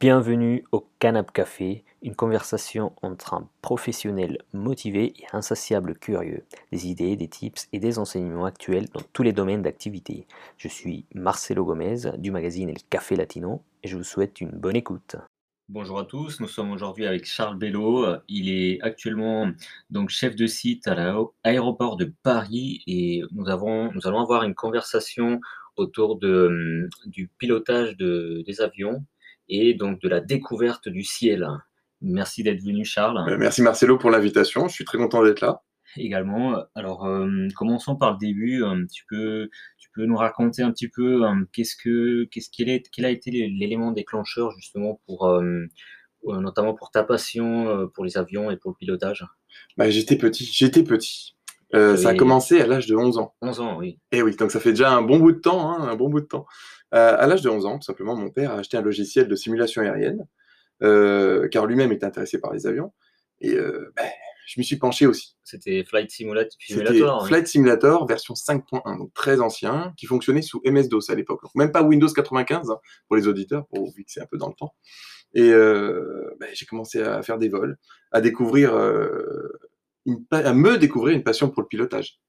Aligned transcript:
Bienvenue 0.00 0.64
au 0.72 0.88
Canap 0.98 1.30
Café, 1.30 1.84
une 2.00 2.14
conversation 2.14 2.94
entre 3.02 3.34
un 3.34 3.46
professionnel 3.60 4.38
motivé 4.54 5.12
et 5.18 5.26
insatiable 5.34 5.94
curieux, 5.94 6.42
des 6.72 6.88
idées, 6.88 7.16
des 7.16 7.28
tips 7.28 7.68
et 7.74 7.80
des 7.80 7.98
enseignements 7.98 8.46
actuels 8.46 8.88
dans 8.94 9.02
tous 9.12 9.22
les 9.22 9.34
domaines 9.34 9.60
d'activité. 9.60 10.26
Je 10.56 10.68
suis 10.68 11.04
Marcelo 11.14 11.66
Gomez 11.66 12.16
du 12.16 12.30
magazine 12.30 12.70
El 12.70 12.78
Café 12.88 13.14
Latino 13.14 13.62
et 13.82 13.88
je 13.88 13.98
vous 13.98 14.02
souhaite 14.02 14.40
une 14.40 14.52
bonne 14.52 14.74
écoute. 14.74 15.16
Bonjour 15.68 15.98
à 15.98 16.06
tous, 16.06 16.40
nous 16.40 16.48
sommes 16.48 16.70
aujourd'hui 16.70 17.04
avec 17.04 17.26
Charles 17.26 17.58
Bello. 17.58 18.06
Il 18.26 18.48
est 18.48 18.80
actuellement 18.80 19.50
donc 19.90 20.08
chef 20.08 20.34
de 20.34 20.46
site 20.46 20.88
à 20.88 20.94
l'aéroport 20.94 21.98
de 21.98 22.10
Paris 22.22 22.82
et 22.86 23.20
nous, 23.32 23.50
allons 23.50 23.90
avoir 24.22 24.44
une 24.44 24.54
conversation 24.54 25.42
autour 25.76 26.18
de, 26.18 26.88
du 27.04 27.28
pilotage 27.36 27.98
de, 27.98 28.42
des 28.46 28.62
avions 28.62 29.04
et 29.50 29.74
donc 29.74 30.00
de 30.00 30.08
la 30.08 30.20
découverte 30.20 30.88
du 30.88 31.02
ciel. 31.02 31.46
Merci 32.00 32.42
d'être 32.42 32.62
venu, 32.62 32.84
Charles. 32.84 33.18
Euh, 33.28 33.36
merci 33.36 33.60
Marcelo 33.60 33.98
pour 33.98 34.10
l'invitation. 34.10 34.68
Je 34.68 34.72
suis 34.72 34.86
très 34.86 34.96
content 34.96 35.22
d'être 35.22 35.42
là. 35.42 35.62
Également. 35.96 36.56
Alors, 36.74 37.04
euh, 37.04 37.48
commençons 37.56 37.96
par 37.96 38.12
le 38.12 38.18
début. 38.18 38.62
Euh, 38.62 38.86
tu 38.90 39.04
peux, 39.08 39.50
tu 39.76 39.90
peux 39.94 40.06
nous 40.06 40.16
raconter 40.16 40.62
un 40.62 40.70
petit 40.70 40.88
peu 40.88 41.22
qu'est-ce 41.52 41.74
que, 41.76 42.24
qu'est-ce 42.30 42.48
qu'il 42.48 42.70
est, 42.70 42.88
quel 42.90 43.04
a 43.04 43.10
été 43.10 43.30
l'élément 43.30 43.90
déclencheur 43.90 44.52
justement 44.52 45.00
pour, 45.04 45.28
notamment 46.24 46.74
pour 46.74 46.90
ta 46.92 47.02
passion 47.02 47.88
pour 47.92 48.04
les 48.04 48.16
avions 48.16 48.50
et 48.52 48.56
pour 48.56 48.70
le 48.70 48.76
pilotage? 48.76 49.26
Bah, 49.76 49.90
j'étais 49.90 50.16
petit. 50.16 50.44
J'étais 50.44 50.84
petit. 50.84 51.34
Ça 51.72 52.08
a 52.10 52.14
commencé 52.14 52.60
à 52.60 52.66
l'âge 52.66 52.86
de 52.86 52.96
11 52.96 53.18
ans. 53.18 53.34
11 53.42 53.60
ans, 53.60 53.78
oui. 53.78 53.98
Et 54.12 54.18
eh 54.18 54.22
oui, 54.22 54.34
donc 54.36 54.50
ça 54.50 54.60
fait 54.60 54.70
déjà 54.70 54.92
un 54.92 55.02
bon 55.02 55.18
bout 55.18 55.32
de 55.32 55.38
temps, 55.38 55.70
hein, 55.70 55.88
un 55.88 55.96
bon 55.96 56.08
bout 56.08 56.20
de 56.20 56.26
temps. 56.26 56.46
Euh, 56.94 57.16
à 57.18 57.26
l'âge 57.26 57.42
de 57.42 57.48
11 57.48 57.66
ans, 57.66 57.78
tout 57.78 57.84
simplement, 57.84 58.16
mon 58.16 58.30
père 58.30 58.52
a 58.52 58.58
acheté 58.58 58.76
un 58.76 58.82
logiciel 58.82 59.28
de 59.28 59.34
simulation 59.36 59.82
aérienne, 59.82 60.26
euh, 60.82 61.48
car 61.48 61.66
lui-même 61.66 61.92
était 61.92 62.06
intéressé 62.06 62.40
par 62.40 62.52
les 62.52 62.66
avions. 62.66 62.92
Et 63.40 63.54
euh, 63.54 63.92
ben, 63.96 64.08
je 64.46 64.58
m'y 64.58 64.64
suis 64.64 64.76
penché 64.76 65.06
aussi. 65.06 65.36
C'était 65.44 65.84
Flight 65.84 66.10
Simulator. 66.10 66.56
C'était 66.58 67.02
Flight 67.26 67.46
Simulator 67.46 68.06
version 68.06 68.34
5.1, 68.34 68.98
donc 68.98 69.14
très 69.14 69.40
ancien, 69.40 69.94
qui 69.96 70.06
fonctionnait 70.06 70.42
sous 70.42 70.60
MS-DOS 70.64 71.10
à 71.10 71.14
l'époque. 71.14 71.42
Même 71.54 71.70
pas 71.70 71.82
Windows 71.82 72.08
95 72.08 72.70
hein, 72.70 72.78
pour 73.06 73.16
les 73.16 73.28
auditeurs, 73.28 73.66
pour 73.68 73.92
vu 73.94 74.04
que 74.04 74.10
c'est 74.10 74.20
un 74.20 74.26
peu 74.26 74.36
dans 74.36 74.48
le 74.48 74.54
temps. 74.54 74.74
Et 75.32 75.52
ben, 75.52 76.48
j'ai 76.52 76.66
commencé 76.66 77.00
à 77.00 77.22
faire 77.22 77.38
des 77.38 77.48
vols, 77.48 77.78
à 78.10 78.20
découvrir, 78.20 78.74
à 80.30 80.54
me 80.54 80.78
découvrir 80.78 81.16
une 81.16 81.22
passion 81.22 81.50
pour 81.50 81.62
le 81.62 81.68
pilotage. 81.68 82.20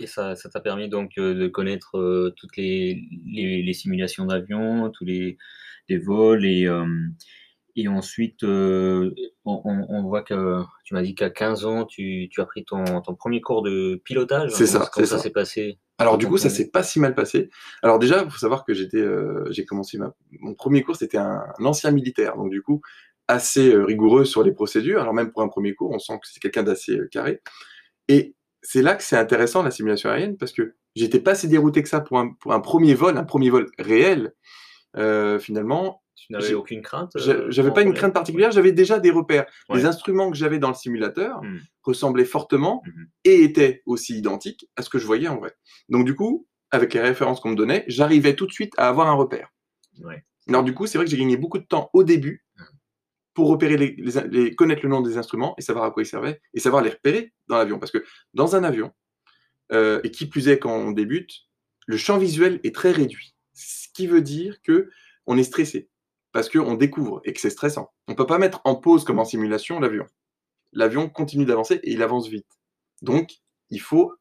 Et 0.00 0.06
ça, 0.06 0.34
ça 0.34 0.48
t'a 0.48 0.60
permis 0.60 0.88
donc 0.88 1.12
euh, 1.18 1.34
de 1.34 1.46
connaître 1.46 1.98
euh, 1.98 2.34
toutes 2.36 2.56
les, 2.56 3.04
les, 3.26 3.72
simulations 3.74 4.24
d'avion, 4.24 4.90
tous 4.90 5.04
les, 5.04 5.36
les, 5.88 5.98
vols 5.98 6.46
et, 6.46 6.66
euh, 6.66 6.86
et 7.76 7.86
ensuite 7.86 8.42
on, 8.42 9.12
on, 9.44 10.02
voit 10.04 10.22
que 10.22 10.62
tu 10.84 10.94
m'as 10.94 11.02
dit 11.02 11.14
qu'à 11.14 11.28
15 11.28 11.66
ans 11.66 11.84
tu, 11.84 12.28
tu, 12.30 12.40
as 12.40 12.46
pris 12.46 12.64
ton, 12.64 13.02
ton 13.02 13.14
premier 13.14 13.42
cours 13.42 13.62
de 13.62 14.00
pilotage. 14.02 14.52
C'est 14.52 14.66
ça. 14.66 14.88
Comment 14.90 15.06
ça 15.06 15.18
s'est 15.18 15.30
passé 15.30 15.78
Alors 15.98 16.16
du 16.16 16.26
coup 16.26 16.38
ça 16.38 16.48
s'est 16.48 16.70
pas 16.70 16.82
si 16.82 16.98
mal 16.98 17.14
passé. 17.14 17.50
Alors 17.82 17.98
déjà 17.98 18.22
il 18.24 18.30
faut 18.30 18.38
savoir 18.38 18.64
que 18.64 18.72
j'étais 18.72 19.04
j'ai 19.50 19.66
commencé 19.66 19.98
ma, 19.98 20.14
mon 20.40 20.54
premier 20.54 20.82
cours 20.82 20.96
c'était 20.96 21.18
un, 21.18 21.42
ancien 21.62 21.90
militaire 21.90 22.36
donc 22.36 22.50
du 22.50 22.62
coup 22.62 22.80
assez 23.30 23.74
rigoureux 23.74 24.24
sur 24.24 24.42
les 24.42 24.52
procédures. 24.52 25.00
Alors 25.00 25.14
même 25.14 25.32
pour 25.32 25.42
un 25.42 25.48
premier 25.48 25.74
cours 25.74 25.90
on 25.90 25.98
sent 25.98 26.18
que 26.20 26.28
c'est 26.28 26.40
quelqu'un 26.40 26.62
d'assez 26.62 26.98
carré. 27.10 27.40
Et 28.08 28.34
c'est 28.62 28.82
là 28.82 28.94
que 28.94 29.02
c'est 29.02 29.16
intéressant 29.16 29.62
la 29.62 29.70
simulation 29.70 30.10
aérienne 30.10 30.36
parce 30.36 30.52
que 30.52 30.74
j'étais 30.94 31.20
pas 31.20 31.34
si 31.34 31.48
dérouté 31.48 31.82
que 31.82 31.88
ça 31.88 32.00
pour 32.00 32.18
un, 32.18 32.32
pour 32.40 32.52
un 32.52 32.60
premier 32.60 32.94
vol, 32.94 33.16
un 33.16 33.24
premier 33.24 33.50
vol 33.50 33.70
réel. 33.78 34.34
Euh, 34.96 35.38
finalement, 35.38 36.02
tu 36.16 36.32
n'avais 36.32 36.54
aucune 36.54 36.82
crainte 36.82 37.12
euh, 37.16 37.46
J'avais 37.50 37.70
pas 37.70 37.82
une 37.82 37.94
crainte 37.94 38.12
particulière, 38.12 38.50
j'avais 38.50 38.72
déjà 38.72 38.98
des 38.98 39.10
repères. 39.10 39.46
Les 39.72 39.86
instruments 39.86 40.30
que 40.30 40.36
j'avais 40.36 40.58
dans 40.58 40.68
le 40.68 40.74
simulateur 40.74 41.42
hmm. 41.42 41.58
ressemblaient 41.82 42.24
fortement 42.24 42.82
hmm. 42.84 43.04
et 43.24 43.42
étaient 43.42 43.82
aussi 43.86 44.18
identiques 44.18 44.68
à 44.76 44.82
ce 44.82 44.90
que 44.90 44.98
je 44.98 45.06
voyais 45.06 45.28
en 45.28 45.38
vrai. 45.38 45.54
Donc 45.88 46.04
du 46.04 46.14
coup, 46.14 46.46
avec 46.70 46.92
les 46.92 47.00
références 47.00 47.40
qu'on 47.40 47.50
me 47.50 47.56
donnait, 47.56 47.84
j'arrivais 47.88 48.34
tout 48.34 48.46
de 48.46 48.52
suite 48.52 48.74
à 48.76 48.88
avoir 48.88 49.08
un 49.08 49.14
repère. 49.14 49.48
Alors 50.48 50.64
du 50.64 50.74
coup, 50.74 50.86
c'est 50.86 50.98
vrai 50.98 51.04
que 51.04 51.10
j'ai 51.10 51.18
gagné 51.18 51.36
beaucoup 51.36 51.58
de 51.58 51.64
temps 51.64 51.90
au 51.92 52.02
début 52.02 52.44
pour 53.34 53.48
repérer 53.48 53.76
les, 53.76 54.54
connaître 54.54 54.82
le 54.82 54.88
nom 54.88 55.00
des 55.00 55.16
instruments 55.16 55.54
et 55.58 55.62
savoir 55.62 55.84
à 55.84 55.90
quoi 55.90 56.02
ils 56.02 56.06
servaient 56.06 56.40
et 56.54 56.60
savoir 56.60 56.82
les 56.82 56.90
repérer 56.90 57.32
dans 57.48 57.56
l'avion. 57.56 57.78
Parce 57.78 57.92
que 57.92 58.04
dans 58.34 58.56
un 58.56 58.64
avion, 58.64 58.92
euh, 59.72 60.00
et 60.02 60.10
qui 60.10 60.26
plus 60.26 60.48
est 60.48 60.58
quand 60.58 60.74
on 60.74 60.90
débute, 60.90 61.32
le 61.86 61.96
champ 61.96 62.18
visuel 62.18 62.60
est 62.64 62.74
très 62.74 62.90
réduit. 62.90 63.34
Ce 63.52 63.88
qui 63.94 64.06
veut 64.06 64.22
dire 64.22 64.60
que 64.62 64.90
on 65.26 65.38
est 65.38 65.44
stressé 65.44 65.88
parce 66.32 66.48
qu'on 66.48 66.74
découvre 66.74 67.20
et 67.24 67.32
que 67.32 67.40
c'est 67.40 67.50
stressant. 67.50 67.92
On 68.08 68.12
ne 68.12 68.16
peut 68.16 68.26
pas 68.26 68.38
mettre 68.38 68.60
en 68.64 68.74
pause 68.74 69.04
comme 69.04 69.18
en 69.18 69.24
simulation 69.24 69.80
l'avion. 69.80 70.06
L'avion 70.72 71.08
continue 71.08 71.44
d'avancer 71.44 71.80
et 71.82 71.92
il 71.92 72.02
avance 72.02 72.28
vite. 72.28 72.46
Donc, 73.02 73.38
il 73.70 73.80
faut 73.80 74.14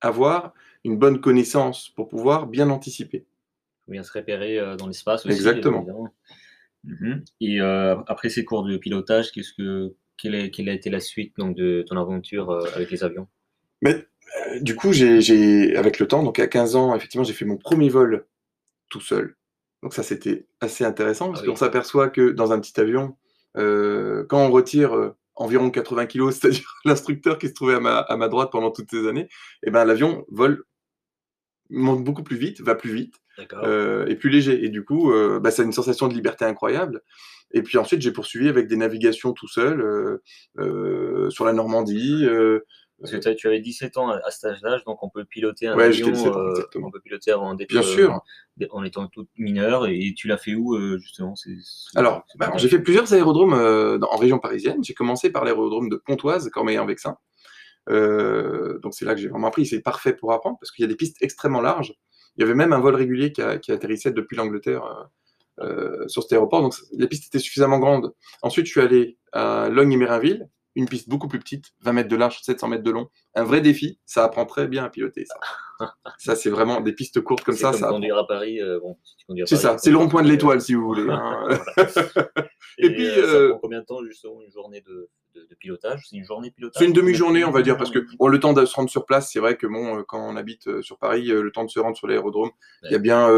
avoir 0.00 0.52
une 0.84 0.98
bonne 0.98 1.20
connaissance 1.20 1.88
pour 1.90 2.08
pouvoir 2.08 2.46
bien 2.46 2.70
anticiper. 2.70 3.18
Il 3.18 3.84
faut 3.84 3.92
bien 3.92 4.02
se 4.02 4.12
repérer 4.12 4.58
euh, 4.58 4.76
dans 4.76 4.86
l'espace 4.86 5.24
aussi. 5.24 5.34
Exactement. 5.34 5.86
Mhm. 6.84 7.24
Et 7.40 7.60
euh, 7.60 7.96
après 8.06 8.28
ces 8.28 8.44
cours 8.44 8.64
de 8.64 8.76
pilotage, 8.76 9.32
qu'est-ce 9.32 9.52
que, 9.52 9.94
quelle, 10.16 10.34
a 10.34 10.72
été 10.72 10.90
la 10.90 11.00
suite 11.00 11.34
donc, 11.36 11.56
de 11.56 11.84
ton 11.86 11.96
aventure 11.96 12.50
euh, 12.50 12.64
avec 12.74 12.90
les 12.90 13.04
avions? 13.04 13.28
Mais, 13.80 14.06
euh, 14.48 14.60
Du 14.60 14.76
coup, 14.76 14.92
j'ai, 14.92 15.76
avec 15.76 15.98
le 15.98 16.06
temps, 16.06 16.22
donc 16.22 16.38
à 16.38 16.46
15 16.46 16.76
ans, 16.76 16.94
effectivement, 16.94 17.24
j'ai 17.24 17.32
fait 17.32 17.44
mon 17.44 17.56
premier 17.56 17.88
vol 17.88 18.26
tout 18.88 19.00
seul. 19.00 19.36
Donc 19.82 19.94
ça, 19.94 20.02
c'était 20.02 20.46
assez 20.60 20.84
intéressant, 20.84 21.28
parce 21.30 21.42
ah 21.42 21.46
qu'on 21.46 21.56
s'aperçoit 21.56 22.08
que 22.08 22.30
dans 22.30 22.52
un 22.52 22.60
petit 22.60 22.78
avion, 22.80 23.16
quand 23.54 24.46
on 24.46 24.50
retire 24.50 25.14
environ 25.34 25.70
80 25.70 26.06
kg, 26.06 26.30
c'est-à-dire 26.32 26.74
l'instructeur 26.84 27.38
qui 27.38 27.48
se 27.48 27.54
trouvait 27.54 27.74
à 27.74 27.80
ma, 27.80 27.98
à 27.98 28.16
ma, 28.16 28.28
droite 28.28 28.50
pendant 28.52 28.70
toutes 28.70 28.90
ces 28.90 29.08
années, 29.08 29.28
et 29.62 29.68
eh 29.68 29.70
ben, 29.70 29.84
l'avion 29.84 30.24
vole 30.28 30.64
monte 31.70 32.04
beaucoup 32.04 32.22
plus 32.22 32.36
vite, 32.36 32.60
va 32.60 32.74
plus 32.74 32.92
vite 32.92 33.21
euh, 33.52 34.06
et 34.06 34.16
plus 34.16 34.30
léger. 34.30 34.64
Et 34.64 34.68
du 34.68 34.84
coup, 34.84 35.12
euh, 35.12 35.40
bah, 35.40 35.50
ça 35.50 35.62
a 35.62 35.64
une 35.64 35.72
sensation 35.72 36.08
de 36.08 36.14
liberté 36.14 36.44
incroyable. 36.44 37.02
Et 37.52 37.62
puis 37.62 37.78
ensuite, 37.78 38.00
j'ai 38.00 38.12
poursuivi 38.12 38.48
avec 38.48 38.66
des 38.66 38.76
navigations 38.76 39.32
tout 39.32 39.48
seul 39.48 40.20
euh, 40.58 41.30
sur 41.30 41.44
la 41.44 41.52
Normandie. 41.52 42.26
Parce 43.00 43.12
que 43.12 43.34
tu 43.34 43.48
avais 43.48 43.60
17 43.60 43.96
ans 43.96 44.10
à 44.10 44.30
cet 44.30 44.44
âge-là, 44.44 44.78
donc 44.86 45.02
on 45.02 45.08
peut 45.08 45.24
piloter 45.24 45.66
un 45.66 45.76
avion, 45.76 46.12
on 46.76 46.90
peut 46.92 47.00
piloter 47.00 47.32
avant 47.32 47.52
d'être, 47.54 47.68
Bien 47.68 47.82
sûr. 47.82 48.20
en 48.70 48.84
étant 48.84 49.08
tout 49.08 49.26
mineur. 49.36 49.88
Et 49.88 50.14
tu 50.16 50.28
l'as 50.28 50.36
fait 50.36 50.54
où 50.54 50.78
justement? 50.98 51.34
Alors, 51.96 52.24
bah, 52.36 52.52
j'ai 52.56 52.68
fait 52.68 52.78
plusieurs 52.78 53.12
aérodromes 53.12 53.54
en 53.54 54.16
région 54.16 54.38
parisienne. 54.38 54.84
J'ai 54.84 54.94
commencé 54.94 55.30
par 55.30 55.44
l'aérodrome 55.44 55.88
de 55.88 55.96
Pontoise, 55.96 56.48
Cormeilles-en-Vexin. 56.50 57.16
Euh, 57.88 58.78
donc 58.78 58.94
c'est 58.94 59.04
là 59.04 59.14
que 59.14 59.20
j'ai 59.20 59.28
vraiment 59.28 59.48
appris. 59.48 59.66
C'est 59.66 59.80
parfait 59.80 60.12
pour 60.12 60.32
apprendre 60.32 60.58
parce 60.60 60.70
qu'il 60.70 60.82
y 60.82 60.86
a 60.86 60.88
des 60.88 60.96
pistes 60.96 61.16
extrêmement 61.20 61.60
larges. 61.60 61.94
Il 62.36 62.40
y 62.40 62.44
avait 62.44 62.54
même 62.54 62.72
un 62.72 62.80
vol 62.80 62.94
régulier 62.94 63.32
qui, 63.32 63.42
atterrissait 63.42 64.12
depuis 64.12 64.36
l'Angleterre 64.36 64.84
euh, 64.84 65.64
euh, 65.64 66.08
sur 66.08 66.22
cet 66.22 66.32
aéroport. 66.32 66.62
Donc 66.62 66.74
les 66.92 67.06
pistes 67.06 67.26
étaient 67.26 67.38
suffisamment 67.38 67.78
grandes. 67.78 68.12
Ensuite, 68.42 68.66
je 68.66 68.70
suis 68.70 68.80
allé 68.80 69.18
à 69.32 69.68
Logne 69.68 69.92
et 69.92 69.96
Mérinville, 69.96 70.48
une 70.74 70.88
piste 70.88 71.08
beaucoup 71.08 71.28
plus 71.28 71.38
petite, 71.38 71.72
20 71.80 71.92
mètres 71.92 72.08
de 72.08 72.16
large, 72.16 72.40
700 72.42 72.68
mètres 72.68 72.82
de 72.82 72.90
long. 72.90 73.10
Un 73.34 73.44
vrai 73.44 73.60
défi. 73.60 74.00
Ça 74.06 74.24
apprend 74.24 74.46
très 74.46 74.66
bien 74.66 74.84
à 74.84 74.88
piloter. 74.88 75.26
Ça, 75.26 75.94
ça 76.18 76.36
c'est 76.36 76.50
vraiment 76.50 76.80
des 76.80 76.94
pistes 76.94 77.20
courtes 77.20 77.44
comme 77.44 77.56
ça. 77.56 77.70
Comme 77.70 77.80
ça 77.80 77.88
conduire 77.88 78.16
à 78.16 78.26
Paris. 78.26 78.60
c'est 79.44 79.56
ça. 79.56 79.76
C'est 79.78 79.90
le 79.90 79.98
rond-point 79.98 80.22
de 80.22 80.28
l'étoile, 80.28 80.60
si 80.60 80.74
vous 80.74 80.84
voulez. 80.84 81.06
Hein. 81.10 81.48
et, 82.78 82.90
puis, 82.90 83.06
ça 83.08 83.48
prend 83.50 83.58
combien 83.60 83.80
de 83.80 83.86
temps 83.86 84.02
justement 84.04 84.40
une 84.40 84.50
journée 84.50 84.80
de 84.80 85.10
de, 85.34 85.54
pilotage 85.54 86.06
C'est 86.08 86.16
une 86.16 86.24
journée 86.24 86.50
pilotage 86.50 86.80
C'est 86.80 86.86
une 86.86 86.92
demi-journée, 86.92 87.44
on 87.44 87.50
va 87.50 87.62
dire, 87.62 87.76
parce 87.76 87.90
que 87.90 88.00
bon, 88.18 88.28
le 88.28 88.40
temps 88.40 88.52
de 88.52 88.64
se 88.64 88.74
rendre 88.74 88.90
sur 88.90 89.06
place, 89.06 89.30
c'est 89.32 89.40
vrai 89.40 89.56
que 89.56 89.66
bon, 89.66 89.98
euh, 89.98 90.02
quand 90.06 90.20
on 90.20 90.36
habite 90.36 90.66
euh, 90.68 90.82
sur 90.82 90.98
Paris, 90.98 91.30
euh, 91.30 91.42
le 91.42 91.52
temps 91.52 91.64
de 91.64 91.70
se 91.70 91.80
rendre 91.80 91.96
sur 91.96 92.06
l'aérodrome, 92.06 92.50
il 92.84 92.92
y 92.92 92.94
a 92.94 92.98
bien 92.98 93.28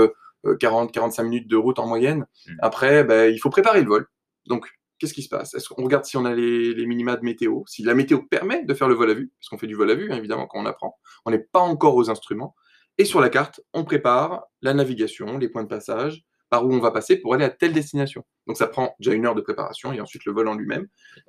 40-45 0.44 1.22
minutes 1.24 1.48
de 1.48 1.56
route 1.56 1.78
en 1.78 1.86
moyenne. 1.86 2.26
Hmm. 2.46 2.56
Après, 2.60 3.04
ben, 3.04 3.32
il 3.32 3.38
faut 3.38 3.50
préparer 3.50 3.82
le 3.82 3.88
vol. 3.88 4.06
Donc, 4.46 4.68
qu'est-ce 4.98 5.14
qui 5.14 5.22
se 5.22 5.28
passe? 5.28 5.54
Est-ce 5.54 5.68
qu'on 5.68 5.84
regarde 5.84 6.04
si 6.04 6.16
on 6.16 6.24
a 6.24 6.34
les, 6.34 6.74
les, 6.74 6.86
minima 6.86 7.16
de 7.16 7.24
météo? 7.24 7.62
Si 7.66 7.82
la 7.82 7.94
météo 7.94 8.22
permet 8.22 8.64
de 8.64 8.74
faire 8.74 8.88
le 8.88 8.94
vol 8.94 9.10
à 9.10 9.14
vue, 9.14 9.32
parce 9.38 9.48
qu'on 9.48 9.58
fait 9.58 9.66
du 9.66 9.74
vol 9.74 9.90
à 9.90 9.94
vue, 9.94 10.12
hein, 10.12 10.16
évidemment, 10.16 10.46
quand 10.46 10.60
on 10.60 10.66
apprend. 10.66 10.98
On 11.24 11.30
n'est 11.30 11.38
pas 11.38 11.60
encore 11.60 11.96
aux 11.96 12.10
instruments. 12.10 12.54
Et 12.98 13.04
sur 13.04 13.20
la 13.20 13.28
carte, 13.28 13.60
on 13.72 13.84
prépare 13.84 14.44
la 14.62 14.72
navigation, 14.72 15.38
les 15.38 15.48
points 15.48 15.64
de 15.64 15.68
passage, 15.68 16.24
par 16.54 16.64
où 16.64 16.72
on 16.72 16.78
va 16.78 16.92
passer 16.92 17.16
pour 17.16 17.34
aller 17.34 17.44
à 17.44 17.50
telle 17.50 17.72
destination. 17.72 18.24
Donc 18.46 18.56
ça 18.56 18.68
prend 18.68 18.94
déjà 19.00 19.12
une 19.12 19.26
heure 19.26 19.34
de 19.34 19.40
préparation 19.40 19.92
et 19.92 20.00
ensuite 20.00 20.24
le 20.24 20.30
vol 20.30 20.46
en 20.46 20.54
lui-même, 20.54 20.86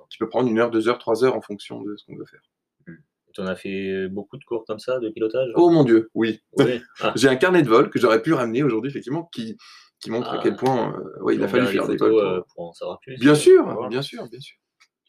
qui 0.08 0.18
peut 0.18 0.28
prendre 0.28 0.48
une 0.48 0.60
heure, 0.60 0.70
deux 0.70 0.88
heures, 0.88 0.98
trois 0.98 1.24
heures 1.24 1.34
en 1.34 1.40
fonction 1.40 1.82
de 1.82 1.96
ce 1.96 2.04
qu'on 2.06 2.14
veut 2.14 2.26
faire. 2.26 2.42
Hmm. 2.86 2.94
Tu 3.34 3.40
en 3.40 3.46
as 3.48 3.56
fait 3.56 4.06
beaucoup 4.06 4.36
de 4.36 4.44
cours 4.44 4.64
comme 4.64 4.78
ça, 4.78 5.00
de 5.00 5.08
pilotage 5.08 5.48
Oh 5.56 5.68
mon 5.70 5.82
Dieu, 5.82 6.10
oui. 6.14 6.40
Ah. 7.00 7.12
J'ai 7.16 7.28
un 7.28 7.34
carnet 7.34 7.62
de 7.62 7.68
vol 7.68 7.90
que 7.90 7.98
j'aurais 7.98 8.22
pu 8.22 8.34
ramener 8.34 8.62
aujourd'hui, 8.62 8.88
effectivement, 8.88 9.28
qui, 9.32 9.56
qui 9.98 10.12
montre 10.12 10.28
à 10.28 10.38
quel 10.38 10.52
ah. 10.52 10.58
point 10.58 11.02
euh, 11.26 11.34
il 11.34 11.42
a 11.42 11.48
fallu 11.48 11.66
faire 11.66 11.88
des 11.88 11.96
vols. 11.96 12.14
Euh, 12.14 12.40
pour... 12.54 12.68
en 12.68 12.72
savoir 12.72 13.00
plus. 13.00 13.18
Bien 13.18 13.34
sûr, 13.34 13.88
bien 13.88 14.02
sûr, 14.02 14.28
bien 14.28 14.40
sûr. 14.40 14.56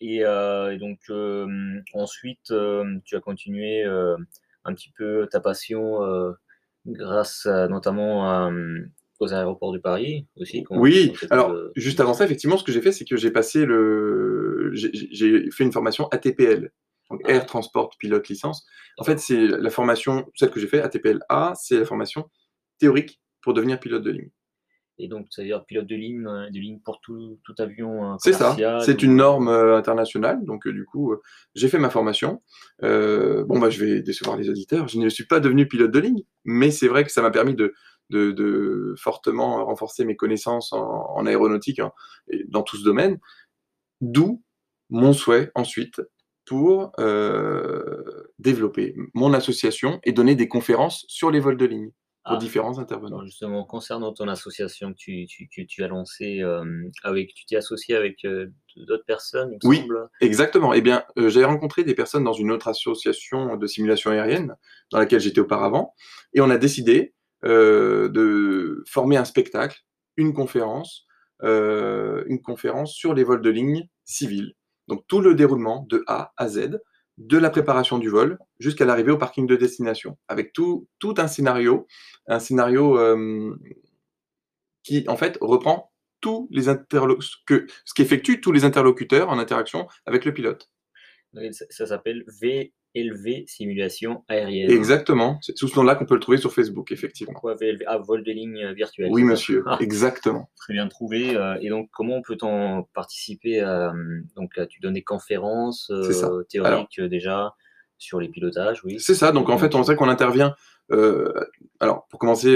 Et, 0.02 0.26
euh, 0.26 0.80
donc, 0.80 1.00
ensuite, 1.94 2.52
tu 3.06 3.16
as 3.16 3.20
continué 3.20 3.84
un 3.84 4.74
petit 4.74 4.92
peu 4.98 5.28
ta 5.30 5.42
passion 5.42 6.00
grâce 6.88 7.46
notamment 7.46 8.28
à 8.28 8.52
aux 9.20 9.34
aéroports 9.34 9.74
de 9.74 9.80
Paris 9.80 10.28
aussi 10.38 10.64
Oui, 10.70 11.14
alors 11.30 11.56
juste 11.76 12.00
avant 12.00 12.14
ça, 12.14 12.26
effectivement, 12.26 12.58
ce 12.58 12.64
que 12.64 12.72
j'ai 12.72 12.82
fait, 12.82 12.92
c'est 12.92 13.06
que 13.06 13.18
j'ai 13.18 13.32
passé 13.32 13.66
le. 13.66 14.72
J'ai 14.74 15.50
fait 15.52 15.64
une 15.64 15.72
formation 15.72 16.08
ATPL, 16.10 16.72
donc 17.10 17.22
ah. 17.26 17.32
Air 17.32 17.46
Transport 17.46 17.90
Pilote 18.00 18.28
Licence. 18.28 18.66
En 18.98 19.04
fait, 19.04 19.20
c'est 19.20 19.48
la 19.48 19.70
formation, 19.70 20.26
celle 20.36 20.52
que 20.52 20.60
j'ai 20.60 20.68
fait, 20.68 20.82
ATPL 20.82 21.20
A, 21.30 21.54
c'est 21.56 21.80
la 21.80 21.86
formation 21.86 22.30
théorique 22.80 23.22
pour 23.42 23.54
devenir 23.54 23.80
pilote 23.80 24.04
de 24.04 24.12
ligne. 24.12 24.30
Et 25.00 25.08
donc, 25.08 25.28
ça 25.30 25.44
veut 25.44 25.48
dire 25.48 25.64
pilote 25.66 25.86
de 25.86 25.96
ligne, 25.96 26.26
euh, 26.26 26.50
de 26.50 26.60
ligne 26.60 26.80
pour 26.84 27.00
tout, 27.02 27.40
tout 27.44 27.54
avion 27.60 28.14
euh, 28.14 28.16
C'est 28.20 28.34
ça, 28.34 28.58
c'est 28.84 29.04
une 29.04 29.16
norme 29.16 29.48
euh, 29.48 29.78
internationale. 29.78 30.44
Donc, 30.44 30.68
du 30.68 30.86
coup, 30.86 31.16
j'ai 31.54 31.68
fait 31.68 31.78
ma 31.78 31.90
formation. 31.90 32.42
bon, 32.82 33.60
bah, 33.60 33.70
je 33.70 33.84
vais 33.84 34.02
décevoir 34.02 34.38
les 34.38 34.50
auditeurs. 34.50 34.88
Je 34.88 35.00
ne 35.00 35.10
suis 35.10 35.26
pas 35.26 35.40
devenu 35.40 35.68
pilote 35.68 35.92
de 35.92 36.00
ligne, 36.00 36.24
mais 36.46 36.72
c'est 36.72 36.88
vrai 36.88 37.04
que 37.04 37.12
ça 37.12 37.22
m'a 37.22 37.30
permis 37.30 37.54
de, 37.54 37.74
de, 38.10 38.96
fortement 38.98 39.66
renforcer 39.66 40.06
mes 40.06 40.16
connaissances 40.16 40.74
en, 40.74 41.26
aéronautique 41.26 41.80
hein, 41.80 41.92
et 42.30 42.44
dans 42.48 42.64
tout 42.64 42.78
ce 42.78 42.84
domaine. 42.84 43.20
D'où 44.02 44.44
mon 44.90 45.14
souhait 45.14 45.52
ensuite 45.56 46.02
pour 46.46 46.92
développer 48.40 48.96
mon 49.14 49.34
association 49.34 50.00
et 50.04 50.14
donner 50.14 50.36
des 50.36 50.48
conférences 50.48 51.06
sur 51.08 51.32
les 51.32 51.40
vols 51.40 51.58
de 51.58 51.66
ligne 51.66 51.92
pour 52.28 52.36
ah. 52.36 52.40
différents 52.40 52.78
intervenants. 52.78 53.24
justement, 53.24 53.64
concernant 53.64 54.12
ton 54.14 54.28
association 54.28 54.92
que 54.92 54.98
tu, 54.98 55.26
tu, 55.28 55.48
tu, 55.66 55.84
as 55.84 55.88
lancée, 55.88 56.42
avec, 57.04 57.34
tu 57.34 57.46
t'es 57.46 57.56
associé 57.56 57.96
avec 57.96 58.26
d'autres 58.76 59.06
personnes 59.06 59.58
Oui, 59.64 59.88
exactement. 60.22 60.74
Eh 60.74 60.82
bien, 60.82 61.04
j'avais 61.16 61.46
rencontré 61.46 61.84
des 61.84 61.96
personnes 61.96 62.24
dans 62.24 62.34
une 62.34 62.52
autre 62.52 62.68
association 62.68 63.56
de 63.56 63.68
simulation 63.68 64.12
aérienne 64.12 64.56
dans 64.92 65.00
laquelle 65.00 65.20
j'étais 65.20 65.40
auparavant, 65.40 65.94
et 66.34 66.42
on 66.42 66.50
a 66.50 66.58
décidé 66.58 67.14
euh, 67.46 68.10
de 68.10 68.84
former 68.88 69.18
un 69.18 69.26
spectacle, 69.26 69.80
une 70.16 70.34
conférence, 70.34 71.06
euh, 71.44 72.24
une 72.28 72.42
conférence 72.42 72.94
sur 72.94 73.14
les 73.14 73.24
vols 73.24 73.42
de 73.42 73.50
ligne 73.50 73.88
civils. 74.06 74.56
Donc 74.88 75.06
tout 75.08 75.22
le 75.22 75.36
déroulement 75.36 75.86
de 75.90 76.04
A 76.08 76.34
à 76.38 76.48
Z, 76.48 76.80
de 77.18 77.38
la 77.38 77.50
préparation 77.50 77.98
du 77.98 78.10
vol 78.10 78.38
jusqu'à 78.60 78.86
l'arrivée 78.86 79.12
au 79.12 79.18
parking 79.18 79.48
de 79.48 79.56
destination, 79.56 80.18
avec 80.28 80.54
tout, 80.54 80.88
un 81.18 81.28
scénario, 81.28 81.88
un 82.28 82.40
scénario 82.40 82.98
euh, 82.98 83.56
qui 84.84 85.04
en 85.08 85.18
fait 85.18 85.38
reprend 85.42 85.92
tous 86.22 86.48
les 86.52 86.64
que, 87.46 87.68
ce 87.86 87.94
qu'effectuent 87.96 88.42
tous 88.42 88.52
les 88.52 88.66
interlocuteurs 88.66 89.30
en 89.30 89.40
interaction 89.40 89.88
avec 90.06 90.26
le 90.26 90.34
pilote. 90.34 90.70
Ça 91.70 91.86
s'appelle 91.86 92.24
V 92.42 92.74
VLV 92.98 93.46
Simulation 93.48 94.24
Aérienne. 94.28 94.72
Exactement, 94.72 95.38
c'est 95.42 95.58
sous 95.58 95.68
ce 95.68 95.76
nom-là 95.78 95.96
qu'on 95.96 96.06
peut 96.06 96.16
le 96.16 96.20
trouver 96.20 96.38
sur 96.38 96.54
Facebook, 96.54 96.92
effectivement. 96.92 97.34
Quoi, 97.40 97.56
VLV 97.56 97.84
Ah, 97.88 97.98
vol 97.98 98.24
de 98.24 98.32
ligne 98.32 98.74
virtuelle. 98.74 99.10
Oui, 99.12 99.24
monsieur, 99.24 99.64
ah. 99.68 99.78
exactement. 99.80 100.50
Très 100.56 100.74
bien 100.74 100.88
trouvé. 100.88 101.36
Euh, 101.36 101.58
et 101.62 101.70
donc, 101.70 101.90
comment 101.92 102.22
peut-on 102.22 102.84
participer 102.94 103.62
à, 103.62 103.94
Donc, 104.36 104.54
tu 104.70 104.80
donnes 104.80 104.94
des 104.94 105.04
conférences 105.04 105.90
euh, 105.92 106.44
théoriques 106.44 107.00
euh, 107.00 107.08
déjà 107.08 107.54
sur 107.98 108.20
les 108.20 108.30
pilotages, 108.30 108.84
oui. 108.84 109.00
C'est 109.00 109.16
ça, 109.16 109.32
donc 109.32 109.50
en 109.50 109.58
fait, 109.58 109.74
on 109.74 109.84
sait 109.84 109.96
qu'on 109.96 110.10
intervient. 110.10 110.54
alors, 111.80 112.08
pour 112.10 112.20
commencer, 112.20 112.56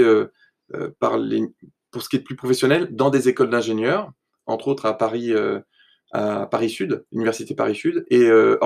par 1.00 1.18
les, 1.18 1.42
pour 1.90 2.02
ce 2.02 2.08
qui 2.08 2.16
est 2.16 2.20
de 2.20 2.24
plus 2.24 2.36
professionnel, 2.36 2.88
dans 2.92 3.10
des 3.10 3.28
écoles 3.28 3.50
d'ingénieurs, 3.50 4.12
entre 4.46 4.68
autres 4.68 4.86
à 4.86 4.96
Paris, 4.96 5.32
à 6.12 6.46
Paris 6.46 6.70
Sud, 6.70 7.04
Université 7.10 7.54
Paris 7.54 7.74
Sud, 7.74 8.04
et 8.10 8.22
euh, 8.22 8.58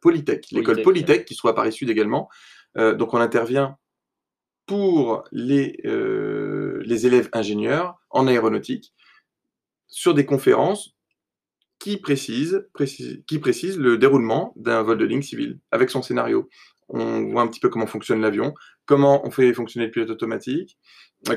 Polytech, 0.00 0.50
l'école 0.50 0.82
Polytech, 0.82 1.24
qui 1.24 1.34
soit 1.34 1.52
à 1.52 1.54
Paris 1.54 1.72
Sud 1.72 1.90
également. 1.90 2.28
Euh, 2.76 2.94
donc 2.94 3.14
on 3.14 3.18
intervient 3.18 3.76
pour 4.66 5.24
les, 5.32 5.80
euh, 5.86 6.82
les 6.84 7.06
élèves 7.06 7.28
ingénieurs 7.32 7.98
en 8.10 8.26
aéronautique 8.26 8.92
sur 9.86 10.14
des 10.14 10.26
conférences 10.26 10.94
qui 11.78 11.96
précisent, 11.96 12.68
qui 13.26 13.38
précisent 13.38 13.78
le 13.78 13.96
déroulement 13.98 14.52
d'un 14.56 14.82
vol 14.82 14.98
de 14.98 15.04
ligne 15.04 15.22
civile 15.22 15.58
avec 15.70 15.90
son 15.90 16.02
scénario. 16.02 16.48
On 16.88 17.30
voit 17.30 17.42
un 17.42 17.48
petit 17.48 17.60
peu 17.60 17.68
comment 17.68 17.86
fonctionne 17.86 18.20
l'avion, 18.20 18.52
comment 18.84 19.26
on 19.26 19.30
fait 19.30 19.52
fonctionner 19.54 19.86
le 19.86 19.92
pilote 19.92 20.10
automatique, 20.10 20.78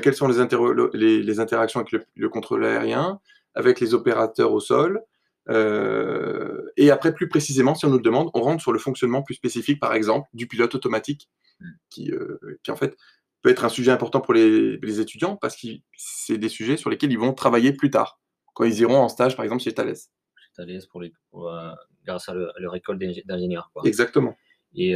quelles 0.02 0.14
sont 0.14 0.28
les, 0.28 1.22
les, 1.22 1.40
interactions 1.40 1.80
avec 1.80 1.92
le, 1.92 2.04
le, 2.14 2.28
contrôle 2.28 2.64
aérien, 2.64 3.20
avec 3.54 3.80
les 3.80 3.94
opérateurs 3.94 4.52
au 4.52 4.60
sol, 4.60 5.02
euh, 5.48 6.70
et 6.76 6.90
après, 6.90 7.14
plus 7.14 7.28
précisément, 7.28 7.74
si 7.74 7.84
on 7.84 7.90
nous 7.90 7.96
le 7.96 8.02
demande, 8.02 8.30
on 8.34 8.42
rentre 8.42 8.62
sur 8.62 8.72
le 8.72 8.78
fonctionnement 8.78 9.22
plus 9.22 9.34
spécifique, 9.34 9.80
par 9.80 9.94
exemple, 9.94 10.28
du 10.32 10.46
pilote 10.46 10.74
automatique, 10.74 11.28
mm. 11.60 11.66
qui, 11.90 12.12
euh, 12.12 12.38
qui 12.62 12.70
en 12.70 12.76
fait 12.76 12.96
peut 13.42 13.50
être 13.50 13.64
un 13.64 13.68
sujet 13.68 13.90
important 13.90 14.20
pour 14.20 14.34
les, 14.34 14.76
les 14.78 15.00
étudiants 15.00 15.36
parce 15.36 15.56
que 15.56 15.66
c'est 15.96 16.38
des 16.38 16.48
sujets 16.48 16.76
sur 16.76 16.90
lesquels 16.90 17.10
ils 17.10 17.18
vont 17.18 17.32
travailler 17.32 17.72
plus 17.72 17.90
tard, 17.90 18.20
quand 18.54 18.64
ils 18.64 18.78
iront 18.80 18.98
en 18.98 19.08
stage, 19.08 19.36
par 19.36 19.44
exemple, 19.44 19.62
chez 19.62 19.74
Thales. 19.74 19.96
Chez 19.96 20.50
Thales, 20.54 20.80
pour 20.90 21.00
les, 21.00 21.12
euh, 21.34 21.72
grâce 22.06 22.28
à, 22.28 22.34
leur 22.34 22.76
école 22.76 22.98
d'ingénieurs. 22.98 23.72
Exactement. 23.84 24.36
Et 24.74 24.94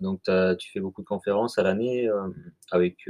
donc, 0.00 0.20
tu 0.58 0.70
fais 0.70 0.78
beaucoup 0.78 1.00
de 1.00 1.06
conférences 1.06 1.58
à 1.58 1.64
l'année 1.64 2.08
avec 2.70 3.08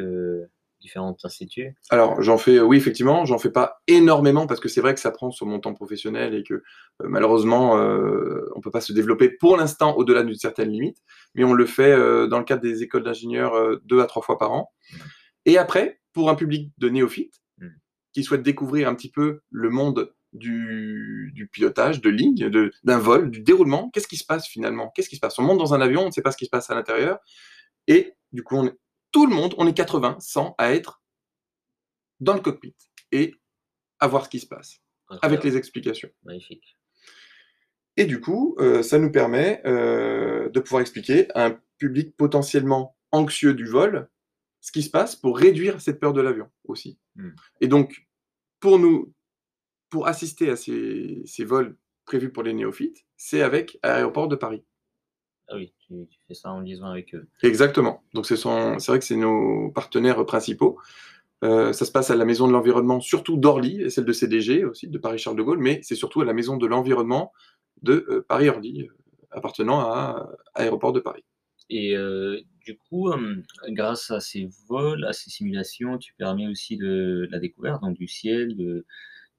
différents 0.81 1.17
instituts 1.25 1.75
Alors, 1.90 2.20
j'en 2.23 2.38
fais, 2.38 2.61
oui, 2.61 2.76
effectivement, 2.76 3.25
j'en 3.25 3.38
fais 3.38 3.50
pas 3.50 3.81
énormément 3.87 4.46
parce 4.46 4.61
que 4.61 4.69
c'est 4.69 4.81
vrai 4.81 4.94
que 4.94 5.00
ça 5.00 5.11
prend 5.11 5.31
sur 5.31 5.46
mon 5.46 5.58
temps 5.61 5.75
professionnel 5.75 6.34
et 6.34 6.43
que 6.43 6.55
euh, 6.55 6.62
malheureusement, 7.00 7.78
euh, 7.78 8.50
on 8.55 8.61
peut 8.61 8.70
pas 8.70 8.81
se 8.81 8.93
développer 8.93 9.31
pour 9.31 9.56
l'instant 9.56 9.96
au-delà 9.96 10.23
d'une 10.23 10.34
certaine 10.34 10.70
limite, 10.70 10.99
mais 11.34 11.44
on 11.44 11.52
le 11.52 11.67
fait 11.67 11.93
euh, 11.93 12.26
dans 12.26 12.38
le 12.38 12.44
cadre 12.44 12.62
des 12.62 12.82
écoles 12.82 13.05
d'ingénieurs 13.05 13.81
deux 13.84 14.00
à 14.00 14.06
trois 14.06 14.23
fois 14.23 14.38
par 14.38 14.52
an. 14.52 14.73
Mmh. 14.93 14.96
Et 15.46 15.58
après, 15.58 16.00
pour 16.12 16.31
un 16.31 16.34
public 16.34 16.73
de 16.78 16.88
néophytes 16.88 17.40
mmh. 17.58 17.69
qui 18.12 18.25
souhaite 18.25 18.43
découvrir 18.43 18.88
un 18.88 18.94
petit 18.94 19.11
peu 19.11 19.40
le 19.50 19.70
monde 19.70 20.12
du, 20.32 21.32
du, 21.34 21.49
pilotage, 21.49 22.00
de 22.00 22.11
ligne, 22.11 22.50
d'un 22.84 22.99
vol, 22.99 23.31
du 23.31 23.40
déroulement. 23.40 23.90
Qu'est-ce 23.90 24.08
qui 24.08 24.17
se 24.17 24.25
passe 24.25 24.46
finalement? 24.46 24.93
Qu'est-ce 24.94 25.08
qui 25.08 25.17
se 25.17 25.20
passe? 25.20 25.38
On 25.38 25.43
monte 25.43 25.58
dans 25.58 25.73
un 25.73 25.81
avion, 25.81 26.02
on 26.02 26.06
ne 26.06 26.11
sait 26.11 26.23
pas 26.23 26.32
ce 26.32 26.37
qui 26.37 26.44
se 26.44 26.50
passe 26.50 26.69
à 26.69 26.75
l'intérieur. 26.75 27.19
Et 27.87 28.14
du 28.32 28.43
coup, 28.43 28.56
on 28.56 28.67
est, 28.67 28.76
tout 29.16 29.24
le 29.24 29.34
monde, 29.34 29.54
on 29.56 29.66
est 29.66 29.72
80, 29.72 30.18
100 30.20 30.56
à 30.58 30.74
être 30.74 31.02
dans 32.20 32.34
le 32.34 32.40
cockpit 32.40 32.76
et 33.12 33.32
à 33.98 34.08
voir 34.08 34.26
ce 34.26 34.28
qui 34.28 34.40
se 34.40 34.46
passe 34.46 34.82
avec 35.22 35.42
les 35.42 35.56
explications. 35.56 36.10
Magnifique. 36.22 36.76
Et 37.96 38.04
du 38.04 38.20
coup, 38.20 38.56
euh, 38.58 38.82
ça 38.82 38.98
nous 38.98 39.10
permet 39.10 39.62
euh, 39.64 40.50
de 40.50 40.60
pouvoir 40.60 40.82
expliquer 40.82 41.34
à 41.34 41.46
un 41.46 41.58
public 41.78 42.14
potentiellement 42.14 42.94
anxieux 43.10 43.54
du 43.54 43.64
vol 43.64 44.10
ce 44.60 44.70
qui 44.70 44.82
se 44.82 44.90
passe 44.90 45.16
pour 45.16 45.38
réduire 45.38 45.80
cette 45.80 45.99
peur 45.99 46.12
de 46.12 46.20
l'avion 46.20 46.50
aussi. 46.64 46.99
Hmm. 47.14 47.30
Et 47.62 47.68
donc, 47.68 48.06
pour 48.61 48.78
nous, 48.78 49.14
pour 49.88 50.08
assister 50.08 50.50
à 50.50 50.56
ces, 50.56 51.23
ces 51.25 51.46
vols 51.46 51.78
prévus 52.04 52.30
pour 52.30 52.42
les 52.42 52.52
néophytes, 52.52 53.06
c'est 53.16 53.40
avec 53.40 53.78
Aéroport 53.82 54.28
de 54.28 54.37
Paris. 54.37 54.62
Ah 55.49 55.57
oui, 55.57 55.73
tu, 55.87 56.09
fais 56.26 56.35
ça 56.35 56.50
en 56.50 56.61
liaison 56.61 56.87
avec 56.87 57.15
eux. 57.15 57.26
Exactement. 57.43 58.03
Donc 58.15 58.26
c'est 58.26 58.35
vrai 58.43 58.99
que 58.99 59.05
c'est 59.05 59.17
nos 59.17 59.71
partenaires 59.71 60.25
principaux. 60.26 60.79
Euh, 61.45 61.73
ça 61.73 61.85
se 61.85 61.93
passe 61.93 62.11
à 62.11 62.17
la 62.17 62.25
Maison 62.25 62.49
de 62.49 62.53
l'Environnement, 62.53 63.00
surtout 63.00 63.37
d'Orly, 63.37 63.83
et 63.83 63.91
celle 63.91 64.07
de 64.07 64.12
CDG 64.12 64.65
aussi, 64.65 64.88
de 64.88 64.99
Paris-Charles 64.99 65.37
de 65.37 65.43
Gaulle, 65.43 65.59
mais 65.59 65.81
c'est 65.83 65.95
surtout 65.95 66.23
à 66.23 66.25
la 66.25 66.33
Maison 66.33 66.57
de 66.57 66.67
l'Environnement 66.67 67.33
de 67.83 68.07
euh, 68.09 68.25
Paris-Orly, 68.26 68.83
euh, 68.83 68.95
appartenant 69.31 69.81
à, 69.81 70.31
Aéroport 70.55 70.93
de 70.93 71.00
Paris. 71.00 71.25
Et 71.69 71.97
du 72.65 72.79
coup, 72.79 73.11
grâce 73.71 74.12
à 74.12 74.21
ces 74.21 74.49
vols, 74.69 75.05
à 75.05 75.12
ces 75.12 75.31
simulations, 75.31 75.99
tu 75.99 76.15
permets 76.15 76.47
aussi 76.47 76.76
de 76.76 77.26
la 77.33 77.41
découverte 77.41 77.83
donc, 77.83 77.97
du 77.97 78.07
ciel, 78.07 78.57
de, 78.57 78.87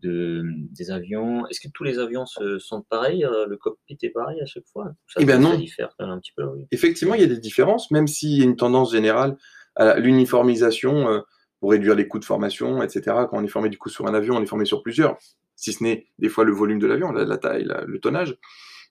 de, 0.02 0.44
des 0.72 0.92
avions. 0.92 1.48
Est-ce 1.48 1.60
que 1.60 1.70
tous 1.74 1.84
les 1.84 2.00
avions 2.00 2.26
se, 2.26 2.60
sont 2.60 2.84
pareils 2.84 3.26
euh, 3.26 3.46
Le 3.48 3.58
cockpit 3.58 3.98
est 4.02 4.10
pareil 4.10 4.40
à 4.42 4.46
chaque 4.46 4.66
fois? 4.72 4.92
Ça, 5.08 5.20
Eh 5.22 5.26
bien 5.26 5.40
non. 5.40 5.56
diffère 5.56 5.94
un 6.00 6.20
petit 6.20 6.34
peu. 6.36 6.44
Effectivement, 6.72 7.16
il 7.16 7.22
y 7.22 7.24
a 7.24 7.28
des 7.28 7.40
différences, 7.40 7.92
même 7.92 8.08
s'il 8.08 8.38
y 8.38 8.42
a 8.42 8.44
une 8.44 8.56
tendance 8.56 8.92
générale 8.92 9.38
à 9.76 10.00
l'uniformisation 10.00 11.10
euh, 11.10 11.20
pour 11.60 11.72
réduire 11.72 11.96
les 11.96 12.08
coûts 12.08 12.20
de 12.20 12.26
formation, 12.26 12.82
etc. 12.84 13.02
Quand 13.30 13.34
on 13.34 13.44
est 13.44 13.48
formé 13.48 13.70
du 13.70 13.78
coup 13.78 13.90
sur 13.90 14.08
un 14.08 14.14
avion, 14.14 14.36
on 14.36 14.42
est 14.42 14.48
formé 14.48 14.66
sur 14.66 14.84
plusieurs, 14.84 15.18
si 15.56 15.74
ce 15.74 15.84
n'est 15.84 16.08
des 16.20 16.30
fois 16.30 16.44
le 16.44 16.52
volume 16.52 16.80
de 16.80 16.88
l'avion, 16.88 17.12
la, 17.12 17.38
taille, 17.38 17.68
le 17.86 18.00
tonnage. 18.00 18.38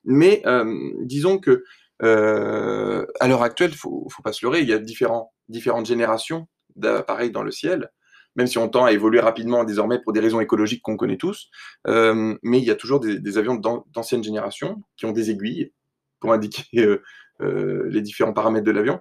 Mais 0.05 0.43
euh, 0.47 0.65
disons 1.03 1.39
que 1.39 1.65
à 2.01 3.29
l'heure 3.29 3.43
actuelle, 3.43 3.71
il 3.71 3.77
faut, 3.77 4.07
faut 4.11 4.23
pas 4.23 4.33
se 4.33 4.45
leurrer, 4.45 4.61
il 4.61 4.69
y 4.69 4.73
a 4.73 4.79
différents, 4.79 5.33
différentes 5.49 5.87
générations 5.87 6.47
d'appareils 6.75 7.31
dans 7.31 7.43
le 7.43 7.51
ciel 7.51 7.91
même 8.37 8.47
si 8.47 8.59
on 8.59 8.69
tend 8.69 8.85
à 8.85 8.93
évoluer 8.93 9.21
rapidement 9.21 9.65
désormais 9.65 9.99
pour 9.99 10.13
des 10.13 10.21
raisons 10.21 10.41
écologiques 10.41 10.83
qu'on 10.83 10.97
connaît 10.97 11.17
tous. 11.17 11.51
Euh, 11.89 12.37
mais 12.43 12.59
il 12.59 12.65
y 12.65 12.71
a 12.71 12.75
toujours 12.75 13.01
des, 13.01 13.39
avions 13.39 13.57
d'ancienne 13.93 14.23
génération 14.23 14.83
qui 14.97 15.07
ont 15.07 15.13
des 15.13 15.31
aiguilles 15.31 15.73
pour 16.21 16.33
indiquer 16.33 16.65
euh, 16.77 17.03
euh, 17.41 17.89
les 17.89 18.03
différents 18.03 18.33
paramètres 18.33 18.67
de 18.67 18.71
l'avion, 18.71 19.01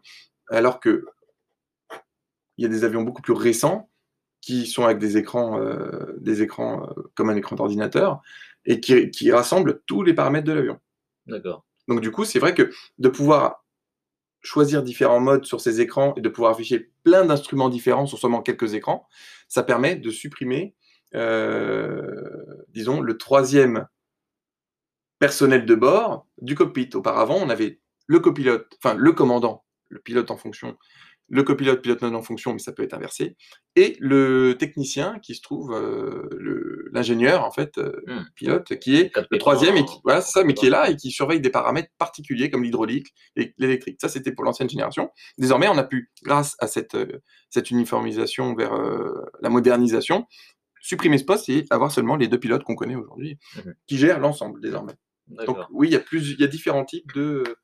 alors 0.49 0.79
que 0.79 1.05
il 2.57 2.63
y 2.63 2.65
a 2.65 2.69
des 2.69 2.85
avions 2.85 3.01
beaucoup 3.01 3.21
plus 3.21 3.33
récents 3.33 3.89
qui 4.39 4.65
sont 4.65 4.85
avec 4.85 4.97
des 4.97 5.17
écrans, 5.17 5.59
des 6.17 6.41
écrans 6.41 6.87
comme 7.15 7.29
un 7.29 7.35
écran 7.35 7.57
d'ordinateur 7.57 8.21
et 8.63 8.79
qui, 8.79 9.09
qui 9.09 9.31
rassemblent 9.31 9.81
tous 9.87 10.03
les 10.03 10.13
paramètres 10.13 10.47
de 10.47 10.53
l'avion. 10.53 10.79
D'accord. 11.25 11.65
Donc 11.89 11.99
du 11.99 12.11
coup, 12.11 12.23
c'est 12.23 12.39
vrai 12.39 12.53
que 12.53 12.71
de 12.97 13.09
pouvoir 13.09 13.64
choisir 14.45 14.83
différents 14.83 15.19
modes 15.19 15.45
sur 15.45 15.59
ces 15.59 15.81
écrans 15.81 16.13
et 16.15 16.21
de 16.21 16.29
pouvoir 16.29 16.51
afficher 16.51 16.91
plein 17.03 17.25
d'instruments 17.25 17.69
différents 17.69 18.05
sur 18.05 18.19
seulement 18.19 18.41
quelques 18.41 18.73
écrans, 18.73 19.07
ça 19.47 19.63
permet 19.63 19.95
de 19.95 20.09
supprimer, 20.11 20.75
euh, 21.15 22.65
disons, 22.69 23.01
le 23.01 23.17
troisième 23.17 23.87
personnel 25.19 25.65
de 25.65 25.75
bord 25.75 26.27
du 26.41 26.55
cockpit. 26.55 26.89
Auparavant, 26.93 27.37
on 27.41 27.49
avait 27.49 27.79
le 28.07 28.19
copilote, 28.19 28.77
enfin 28.77 28.93
le 28.93 29.11
commandant, 29.11 29.65
le 29.89 29.99
pilote 29.99 30.29
en 30.29 30.37
fonction, 30.37 30.77
le 31.27 31.43
copilote, 31.43 31.81
pilote 31.81 32.01
non 32.01 32.13
en 32.15 32.21
fonction, 32.21 32.53
mais 32.53 32.59
ça 32.59 32.71
peut 32.71 32.83
être 32.83 32.93
inversé, 32.93 33.35
et 33.75 33.97
le 33.99 34.55
technicien 34.57 35.19
qui 35.19 35.35
se 35.35 35.41
trouve, 35.41 35.73
euh, 35.73 36.89
l'ingénieur 36.91 37.43
en 37.43 37.51
fait, 37.51 37.77
euh, 37.77 38.01
hmm. 38.07 38.25
pilote, 38.35 38.79
qui 38.79 38.97
est 38.97 39.11
le 39.31 39.37
troisième, 39.37 39.75
et 39.75 39.85
qui, 39.85 39.95
voilà, 40.03 40.21
ça, 40.21 40.43
mais 40.43 40.53
qui 40.53 40.67
est 40.67 40.69
là 40.69 40.89
et 40.89 40.95
qui 40.95 41.11
surveille 41.11 41.41
des 41.41 41.49
paramètres 41.49 41.89
particuliers 41.97 42.49
comme 42.49 42.63
l'hydraulique 42.63 43.13
et 43.35 43.53
l'électrique. 43.57 43.97
Ça, 43.99 44.09
c'était 44.09 44.31
pour 44.31 44.43
l'ancienne 44.43 44.69
génération. 44.69 45.09
Désormais, 45.37 45.67
on 45.67 45.77
a 45.77 45.83
pu, 45.83 46.11
grâce 46.23 46.55
à 46.59 46.67
cette, 46.67 46.95
euh, 46.95 47.21
cette 47.49 47.71
uniformisation 47.71 48.53
vers 48.55 48.73
la 49.41 49.49
modernisation, 49.49 50.25
supprimer 50.81 51.17
ce 51.17 51.23
poste 51.23 51.49
et 51.49 51.65
avoir 51.71 51.91
seulement 51.91 52.15
les 52.15 52.27
deux 52.27 52.39
pilotes 52.39 52.63
qu'on 52.63 52.75
connaît 52.75 52.95
aujourd'hui, 52.95 53.37
mmh 53.55 53.71
qui 53.87 53.97
gèrent 53.97 54.19
l'ensemble 54.19 54.61
désormais. 54.61 54.93
Donc 55.27 55.57
oui, 55.71 55.87
il 55.87 55.93
y 55.93 55.95
a 55.95 55.99
plus, 55.99 56.31
il 56.31 56.39
y 56.39 56.43
a 56.43 56.47
différents 56.47 56.85
types 56.85 57.11
de 57.13 57.43
euh, 57.47 57.55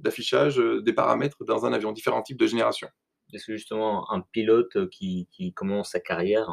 d'affichage 0.00 0.58
euh, 0.60 0.82
des 0.82 0.92
paramètres 0.92 1.44
dans 1.44 1.66
un 1.66 1.72
avion, 1.72 1.92
différents 1.92 2.22
types 2.22 2.38
de 2.38 2.46
génération. 2.46 2.88
Est-ce 3.32 3.46
que 3.46 3.52
justement 3.54 4.10
un 4.10 4.20
pilote 4.20 4.76
euh, 4.76 4.88
qui, 4.90 5.28
qui 5.30 5.52
commence 5.52 5.92
sa 5.92 6.00
carrière, 6.00 6.50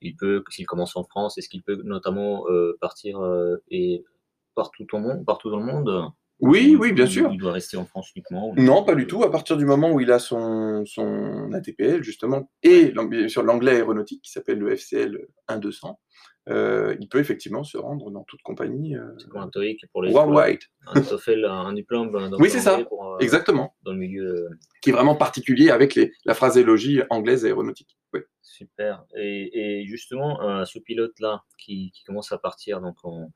il 0.00 0.16
peut, 0.16 0.42
s'il 0.50 0.66
commence 0.66 0.96
en 0.96 1.04
France, 1.04 1.36
est-ce 1.38 1.48
qu'il 1.48 1.62
peut 1.62 1.80
notamment 1.84 2.44
partir 2.80 3.20
et 3.70 4.04
partout, 4.54 4.86
au 4.92 4.98
monde, 4.98 5.24
partout 5.24 5.50
dans 5.50 5.58
le 5.58 5.66
monde? 5.66 6.12
Oui, 6.40 6.76
oui, 6.78 6.92
bien 6.92 7.06
sûr. 7.06 7.30
Il 7.32 7.38
doit 7.38 7.52
rester 7.52 7.76
en 7.76 7.84
France 7.84 8.10
uniquement 8.14 8.52
Non, 8.56 8.84
pas 8.84 8.94
du 8.94 9.06
tout. 9.06 9.22
À 9.22 9.30
partir 9.30 9.56
du 9.56 9.64
moment 9.64 9.92
où 9.92 10.00
il 10.00 10.10
a 10.10 10.18
son, 10.18 10.84
son 10.84 11.52
ATPL, 11.52 12.02
justement, 12.02 12.50
et 12.62 12.92
sûr 13.28 13.42
l'anglais 13.42 13.72
aéronautique 13.72 14.22
qui 14.22 14.30
s'appelle 14.30 14.58
le 14.58 14.76
FCL 14.76 15.26
1200, 15.50 15.98
euh, 16.50 16.94
il 17.00 17.08
peut 17.08 17.18
effectivement 17.18 17.64
se 17.64 17.78
rendre 17.78 18.10
dans 18.10 18.22
toute 18.24 18.42
compagnie. 18.42 18.96
Euh, 18.96 19.12
c'est 19.18 19.28
comme 19.28 19.40
un 19.40 19.48
TOEIC 19.48 19.86
pour 19.92 20.02
les 20.02 20.12
worldwide. 20.12 20.60
Un 20.86 21.00
TOEFL, 21.00 21.44
un 21.44 21.72
diplôme. 21.72 22.10
Dans 22.10 22.38
oui, 22.38 22.50
c'est 22.50 22.60
ça. 22.60 22.78
Euh, 22.78 23.18
Exactement. 23.18 23.74
Dans 23.82 23.92
le 23.92 23.98
milieu. 23.98 24.50
Qui 24.82 24.90
est 24.90 24.92
vraiment 24.92 25.16
particulier 25.16 25.70
avec 25.70 25.94
les, 25.94 26.12
la 26.24 26.34
phraséologie 26.34 27.02
anglaise 27.08 27.44
aéronautique. 27.44 27.96
Oui. 28.12 28.20
Super. 28.42 29.04
Et, 29.16 29.80
et 29.80 29.86
justement, 29.86 30.64
ce 30.64 30.78
pilote-là 30.78 31.42
qui, 31.58 31.90
qui, 31.92 32.04
commence 32.04 32.30
à 32.30 32.38
partir 32.38 32.80
donc 32.80 32.96
en, 33.04 33.32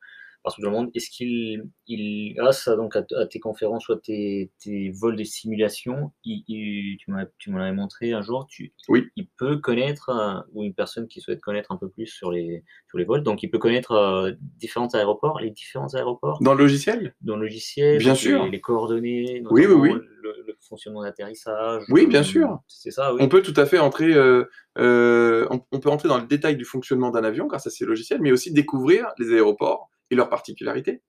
le 0.59 0.71
monde. 0.71 0.91
Est-ce 0.95 1.11
qu'il, 1.11 1.65
il, 1.87 2.35
grâce 2.35 2.69
à, 2.69 2.77
donc, 2.77 2.97
à, 2.97 3.03
tes 3.27 3.41
conférences 3.41 3.89
ou 3.89 3.93
à 3.93 3.97
tes, 3.99 4.51
vols 4.95 5.17
de 5.17 5.25
simulation, 5.25 6.13
il, 6.25 6.97
tu, 6.99 7.51
m'en 7.51 7.61
avais 7.61 7.73
montré 7.73 8.13
un 8.13 8.23
jour, 8.23 8.47
tu, 8.49 8.73
oui. 8.89 9.07
il 9.17 9.29
peut 9.39 9.57
connaître, 9.59 10.11
euh, 10.11 10.41
ou 10.53 10.65
une 10.65 10.75
personne 10.75 11.09
qui 11.09 11.21
souhaite 11.21 11.41
connaître 11.41 11.73
un 11.73 11.77
peu 11.77 11.89
plus 11.89 12.07
sur 12.07 12.31
les, 12.31 12.65
sur 12.89 12.99
les 12.99 13.05
vols, 13.05 13.23
donc 13.23 13.43
il 13.43 13.51
peut 13.51 13.59
connaître 13.59 13.93
euh, 13.93 14.33
différents 14.41 14.89
aéroports, 14.89 15.41
les 15.41 15.51
différents 15.51 15.95
aéroports. 15.95 16.39
Dans 16.43 16.55
le 16.55 16.63
logiciel? 16.63 17.15
Dans 17.21 17.37
le 17.37 17.43
logiciel, 17.43 17.99
bien 17.99 18.15
sûr. 18.15 18.47
Les, 18.47 18.61
coordonnées, 18.61 19.43
oui, 19.51 19.67
oui, 19.67 19.75
oui. 19.75 19.91
Le, 20.23 20.35
fonctionnement 20.69 21.03
d'atterrissage. 21.03 21.85
Oui, 21.89 22.07
bien 22.07 22.23
sûr. 22.23 22.59
C'est 22.67 22.91
ça, 22.91 23.15
oui. 23.15 23.21
On 23.23 23.29
peut 23.29 23.41
tout 23.41 23.55
à 23.57 23.65
fait 23.65 23.79
entrer, 23.79 24.13
euh, 24.13 24.45
on, 24.77 25.63
on 25.73 25.81
peut 25.81 25.89
entrer 25.89 26.09
dans 26.09 26.19
le 26.19 26.27
détail 26.27 26.57
du 26.57 26.65
fonctionnement 26.65 27.11
d'un 27.11 27.25
avion 27.25 27.47
grâce 27.47 27.67
à 27.67 27.71
ces 27.71 27.87
logiciels, 27.87 28.21
mais 28.21 28.33
aussi 28.33 28.53
découvrir 28.53 29.07
les 29.19 29.33
aéroports 29.33 29.89
et 30.11 30.15
leurs 30.15 30.29
particularités. 30.29 31.03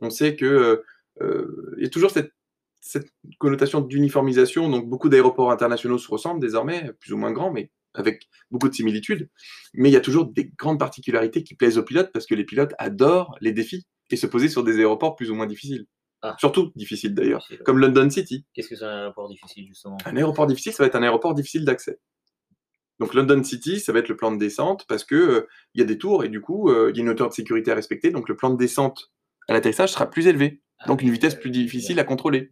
On 0.00 0.10
sait 0.10 0.36
que 0.36 0.44
euh, 0.44 0.84
euh, 1.20 1.74
il 1.76 1.82
y 1.82 1.86
a 1.86 1.90
toujours 1.90 2.10
cette, 2.10 2.32
connotation 3.38 3.80
d'uniformisation, 3.80 4.70
donc 4.70 4.88
beaucoup 4.88 5.08
d'aéroports 5.08 5.50
internationaux 5.50 5.98
se 5.98 6.08
ressemblent 6.08 6.40
désormais, 6.40 6.92
plus 7.00 7.12
ou 7.12 7.18
moins 7.18 7.32
grands, 7.32 7.52
mais 7.52 7.70
avec 7.94 8.28
beaucoup 8.50 8.68
de 8.68 8.74
similitudes. 8.74 9.28
Mais 9.74 9.90
il 9.90 9.92
y 9.92 9.96
a 9.96 10.00
toujours 10.00 10.26
des 10.26 10.50
grandes 10.56 10.78
particularités 10.78 11.42
qui 11.42 11.54
plaisent 11.54 11.76
aux 11.76 11.82
pilotes 11.82 12.10
parce 12.12 12.26
que 12.26 12.34
les 12.34 12.44
pilotes 12.44 12.72
adorent 12.78 13.36
les 13.40 13.52
défis 13.52 13.86
et 14.10 14.16
se 14.16 14.26
poser 14.26 14.48
sur 14.48 14.62
des 14.62 14.78
aéroports 14.78 15.16
plus 15.16 15.30
ou 15.30 15.34
moins 15.34 15.46
difficiles. 15.46 15.86
Ah. 16.22 16.36
Surtout 16.38 16.72
difficiles 16.74 17.14
d'ailleurs, 17.14 17.46
comme 17.64 17.78
London 17.78 18.10
City. 18.10 18.44
Qu'est-ce 18.52 18.68
que 18.68 18.76
c'est 18.76 18.84
un 18.84 19.00
aéroport 19.00 19.28
difficile 19.28 19.66
justement? 19.68 19.98
Un 20.04 20.16
aéroport 20.16 20.46
difficile, 20.46 20.72
ça 20.72 20.82
va 20.82 20.88
être 20.88 20.96
un 20.96 21.02
aéroport 21.02 21.34
difficile 21.34 21.64
d'accès. 21.64 22.00
Donc 23.00 23.14
London 23.14 23.42
City, 23.44 23.78
ça 23.80 23.92
va 23.92 24.00
être 24.00 24.08
le 24.08 24.16
plan 24.16 24.32
de 24.32 24.38
descente 24.38 24.84
parce 24.88 25.04
que 25.04 25.14
euh, 25.14 25.48
il 25.74 25.80
y 25.80 25.84
a 25.84 25.86
des 25.86 25.98
tours 25.98 26.24
et 26.24 26.28
du 26.28 26.40
coup 26.40 26.68
euh, 26.68 26.90
il 26.90 26.96
y 26.96 27.00
a 27.00 27.02
une 27.02 27.08
hauteur 27.08 27.28
de 27.28 27.34
sécurité 27.34 27.70
à 27.70 27.74
respecter. 27.74 28.10
Donc 28.10 28.28
le 28.28 28.36
plan 28.36 28.50
de 28.50 28.56
descente 28.56 29.12
à 29.46 29.52
l'atterrissage 29.52 29.92
sera 29.92 30.10
plus 30.10 30.26
élevé, 30.26 30.60
ah 30.78 30.86
donc 30.88 31.02
une 31.02 31.10
vitesse 31.10 31.34
plus 31.34 31.50
difficile 31.50 31.98
à 32.00 32.04
contrôler. 32.04 32.50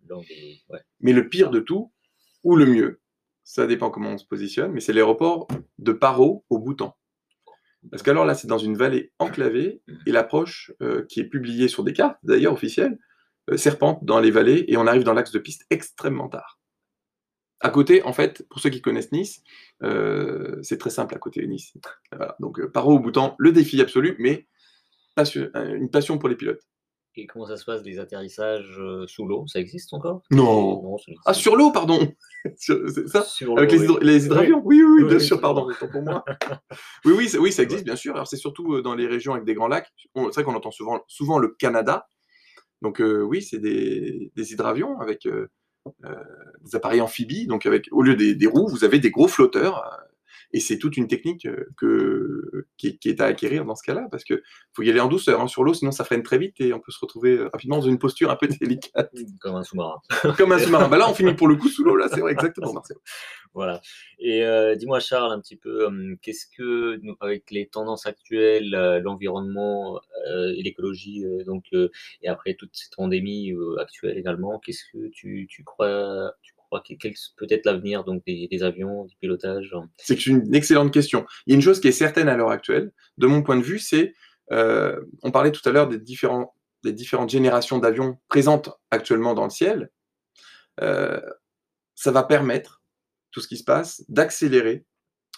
Mais 1.01 1.13
le 1.13 1.29
pire 1.29 1.51
de 1.51 1.61
tout, 1.61 1.93
ou 2.43 2.57
le 2.57 2.67
mieux, 2.67 3.01
ça 3.45 3.67
dépend 3.67 3.91
comment 3.91 4.11
on 4.11 4.19
se 4.19 4.25
positionne, 4.25 4.73
mais 4.73 4.81
c'est 4.81 4.93
l'aéroport 4.93 5.49
de 5.79 5.93
Paro 5.93 6.45
au 6.49 6.59
Bhoutan. 6.59 6.97
Parce 7.91 8.03
qu'alors 8.03 8.25
là, 8.25 8.35
c'est 8.35 8.49
dans 8.49 8.59
une 8.59 8.77
vallée 8.77 9.13
enclavée 9.19 9.83
et 10.07 10.13
l'approche 10.13 10.73
euh, 10.81 11.05
qui 11.09 11.21
est 11.21 11.29
publiée 11.29 11.69
sur 11.69 11.85
des 11.85 11.93
cartes, 11.93 12.19
d'ailleurs 12.23 12.53
officielles, 12.53 12.99
serpente 13.55 14.05
dans 14.05 14.19
les 14.19 14.33
vallées 14.33 14.65
et 14.67 14.77
on 14.77 14.89
arrive 14.89 15.05
dans 15.05 15.13
l'axe 15.13 15.31
de 15.31 15.39
piste 15.39 15.67
extrêmement 15.71 16.29
tard. 16.29 16.59
À 17.61 17.71
côté, 17.71 18.03
en 18.03 18.13
fait, 18.13 18.47
pour 18.51 18.61
ceux 18.61 18.69
qui 18.69 18.83
connaissent 18.83 19.13
Nice, 19.13 19.43
euh, 19.83 20.59
c'est 20.63 20.79
très 20.79 20.91
simple 20.91 21.15
à 21.15 21.19
côté 21.19 21.41
de 21.41 21.47
Nice. 21.47 21.73
Donc, 22.39 22.61
euh, 22.61 22.71
Paro 22.71 22.95
au 22.95 22.99
Bhoutan, 22.99 23.35
le 23.39 23.51
défi 23.51 23.81
absolu, 23.81 24.17
mais 24.19 24.47
euh, 25.19 25.75
une 25.75 25.91
passion 25.91 26.19
pour 26.19 26.29
les 26.29 26.37
pilotes. 26.37 26.61
Et 27.19 27.27
comment 27.27 27.47
ça 27.47 27.57
se 27.57 27.65
passe, 27.65 27.83
les 27.83 27.99
atterrissages 27.99 28.79
sous 29.07 29.27
l'eau? 29.27 29.47
Ça 29.47 29.59
existe 29.59 29.95
encore? 29.95 30.21
Non. 30.31 30.99
ah, 31.25 31.33
sur 31.33 31.57
l'eau, 31.57 31.73
pardon 31.73 31.99
ça? 32.57 33.25
Avec 33.57 33.73
les, 33.73 34.27
hydravions 34.27 34.61
oui. 34.63 34.83
oui, 34.83 35.03
oui, 35.03 35.09
bien 35.09 35.19
sûr, 35.19 35.41
pardon, 35.41 35.67
pour 35.79 36.03
moi. 36.03 36.23
oui, 37.07 37.15
oui, 37.17 37.31
oui, 37.41 37.53
ça 37.53 37.63
existe, 37.63 37.85
bien 37.85 37.97
sûr. 37.97 38.15
Alors, 38.15 38.27
c'est 38.27 38.37
surtout 38.37 38.83
dans 38.83 38.95
les 38.95 39.07
régions 39.07 39.33
avec 39.33 39.47
des 39.47 39.55
grands 39.55 39.69
lacs. 39.69 39.91
C'est 40.15 40.35
vrai 40.35 40.45
qu'on 40.45 40.55
entend 40.55 40.71
souvent, 40.71 41.03
souvent 41.09 41.39
le 41.39 41.49
Canada. 41.59 42.07
Donc, 42.83 43.01
oui, 43.01 43.41
c'est 43.41 43.61
des, 43.61 44.31
des, 44.37 44.53
hydravions 44.53 45.01
avec 45.01 45.25
euh, 45.25 45.49
des 46.65 46.77
appareils 46.77 47.01
amphibies, 47.01 47.47
donc 47.47 47.67
avec 47.67 47.89
au 47.93 48.03
lieu 48.03 48.17
des, 48.17 48.47
roues, 48.47 48.69
vous 48.69 48.85
avez 48.85 48.99
des 48.99 49.11
gros 49.11 49.29
flotteurs. 49.29 50.03
Euh, 50.47 50.57
et 50.57 50.61
c'est 50.61 50.79
toute 50.79 50.97
une 50.97 51.07
technique 51.07 51.47
euh, 51.47 51.69
que, 51.77 52.67
qui, 52.77 52.99
est 53.05 53.21
à 53.21 53.27
acquérir 53.27 53.65
dans 53.65 53.75
ce 53.75 53.83
cas-là, 53.83 54.09
parce 54.11 54.25
qu'il 54.25 54.41
faut 54.75 54.83
y 54.83 54.91
aller 54.91 55.01
en 55.01 55.09
douceur 55.09 55.41
hein, 55.41 55.49
sur 55.49 55.65
l'eau, 55.65 55.75
sinon 55.75 55.93
ça 55.93 56.05
freine 56.05 56.23
très 56.23 56.39
vite 56.39 56.61
et 56.61 56.73
on 56.73 56.81
peut 56.81 56.93
se 56.93 56.99
retrouver 57.01 57.39
rapidement 57.53 57.77
dans 57.77 57.87
une 57.87 57.99
posture 57.99 58.31
un 58.31 58.37
peu 58.37 58.49
délicate. 58.61 59.13
Comme 59.41 59.57
un 59.57 59.63
sous-marin. 59.63 60.01
Comme 60.37 60.53
un 60.53 60.59
sous-marin. 60.59 60.89
bah 60.89 60.99
là, 60.99 61.09
on 61.11 61.15
finit 61.15 61.35
pour 61.35 61.49
le 61.49 61.57
coup 61.57 61.69
sous 61.69 61.85
l'eau, 61.85 61.97
là, 61.97 62.09
c'est 62.09 62.21
vrai, 62.21 62.33
exactement, 62.33 62.73
Marcel. 62.73 62.97
Voilà. 63.55 63.81
Et 64.19 64.45
dis-moi, 64.77 65.01
Charles, 65.01 65.33
un 65.33 65.41
petit 65.41 65.57
peu, 65.57 65.89
qu'est-ce 66.21 66.47
que, 66.55 67.01
avec 67.21 67.51
les 67.51 67.67
tendances 67.67 68.05
actuelles, 68.05 68.69
l'environnement 69.03 69.99
et 70.27 70.63
l'écologie, 70.63 71.25
donc, 71.47 71.65
et 71.73 72.29
après 72.29 72.53
toute 72.53 72.69
cette 72.75 72.95
pandémie 72.95 73.55
actuelle 73.81 74.19
également, 74.19 74.59
qu'est-ce 74.59 74.85
que 74.93 75.09
tu, 75.09 75.47
tu 75.49 75.65
crois, 75.65 76.35
tu 76.43 76.53
quel 76.85 77.15
peut 77.37 77.47
être 77.49 77.65
l'avenir 77.67 78.05
donc 78.05 78.23
des, 78.27 78.63
avions, 78.63 79.05
du 79.05 79.17
pilotage 79.17 79.75
C'est 79.99 80.27
une 80.27 80.55
excellente 80.55 80.93
question. 80.93 81.27
Il 81.47 81.51
y 81.51 81.55
a 81.55 81.57
une 81.57 81.63
chose 81.63 81.81
qui 81.81 81.89
est 81.89 81.93
certaine 81.93 82.29
à 82.29 82.37
l'heure 82.37 82.51
actuelle, 82.51 82.93
de 83.19 83.27
mon 83.27 83.43
point 83.43 83.57
de 83.57 83.63
vue, 83.63 83.79
c'est, 83.79 84.15
on 84.51 85.31
parlait 85.33 85.53
tout 85.53 85.67
à 85.69 85.73
l'heure 85.73 85.89
des, 85.89 85.99
différentes 85.99 87.31
générations 87.31 87.79
d'avions 87.79 88.19
présentes 88.29 88.71
actuellement 88.91 89.35
dans 89.35 89.45
le 89.45 89.51
ciel. 89.51 89.91
ça 90.79 92.11
va 92.11 92.23
permettre 92.23 92.83
tout 93.33 93.41
ce 93.41 93.49
qui 93.49 93.59
se 93.59 93.65
passe, 93.65 94.03
d'accélérer 94.09 94.87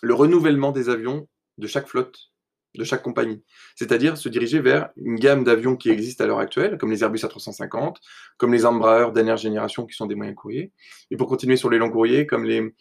le 0.02 0.14
renouvellement 0.14 0.72
des 0.72 0.88
avions 0.88 1.28
de 1.58 1.66
chaque 1.66 1.88
flotte, 1.88 2.30
de 2.74 2.84
chaque 2.84 3.02
compagnie. 3.02 3.42
C'est-à-dire 3.76 4.16
se 4.16 4.28
diriger 4.28 4.60
vers 4.60 4.90
une 4.96 5.16
gamme 5.16 5.44
d'avions 5.44 5.76
qui 5.76 5.90
existe 5.90 6.20
à 6.20 6.26
l'heure 6.26 6.38
actuelle, 6.38 6.78
comme 6.78 6.90
les 6.90 7.02
Airbus 7.02 7.20
A350, 7.20 7.96
comme 8.36 8.52
les 8.52 8.66
Embraer 8.66 9.12
dernière 9.12 9.36
génération 9.36 9.86
qui 9.86 9.94
sont 9.94 10.06
des 10.06 10.14
moyens 10.14 10.36
courriers, 10.36 10.72
et 11.10 11.16
pour 11.16 11.28
continuer 11.28 11.56
sur 11.56 11.70
les 11.70 11.78
longs 11.78 11.90
courriers, 11.90 12.26
comme 12.26 12.44
les, 12.44 12.74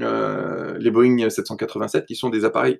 euh, 0.00 0.76
les 0.78 0.90
Boeing 0.90 1.28
787, 1.28 2.06
qui 2.06 2.16
sont 2.16 2.30
des 2.30 2.44
appareils 2.44 2.78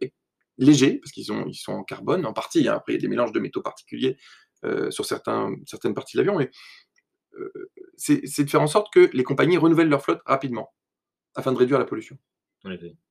légers, 0.58 0.98
parce 0.98 1.12
qu'ils 1.12 1.26
ils 1.46 1.54
sont 1.54 1.72
en 1.72 1.84
carbone 1.84 2.26
en 2.26 2.32
partie, 2.32 2.68
hein. 2.68 2.74
après 2.74 2.92
il 2.92 2.96
y 2.96 2.98
a 2.98 3.02
des 3.02 3.08
mélanges 3.08 3.32
de 3.32 3.40
métaux 3.40 3.62
particuliers 3.62 4.16
euh, 4.64 4.90
sur 4.90 5.04
certains, 5.04 5.54
certaines 5.66 5.94
parties 5.94 6.16
de 6.16 6.22
l'avion, 6.22 6.38
mais 6.38 6.50
euh, 7.38 7.70
c'est 7.96 8.44
de 8.44 8.50
faire 8.50 8.62
en 8.62 8.66
sorte 8.66 8.92
que 8.92 9.10
les 9.12 9.22
compagnies 9.22 9.56
renouvellent 9.56 9.88
leur 9.88 10.02
flotte 10.02 10.20
rapidement 10.26 10.72
afin 11.34 11.52
de 11.52 11.58
réduire 11.58 11.78
la 11.78 11.84
pollution. 11.84 12.18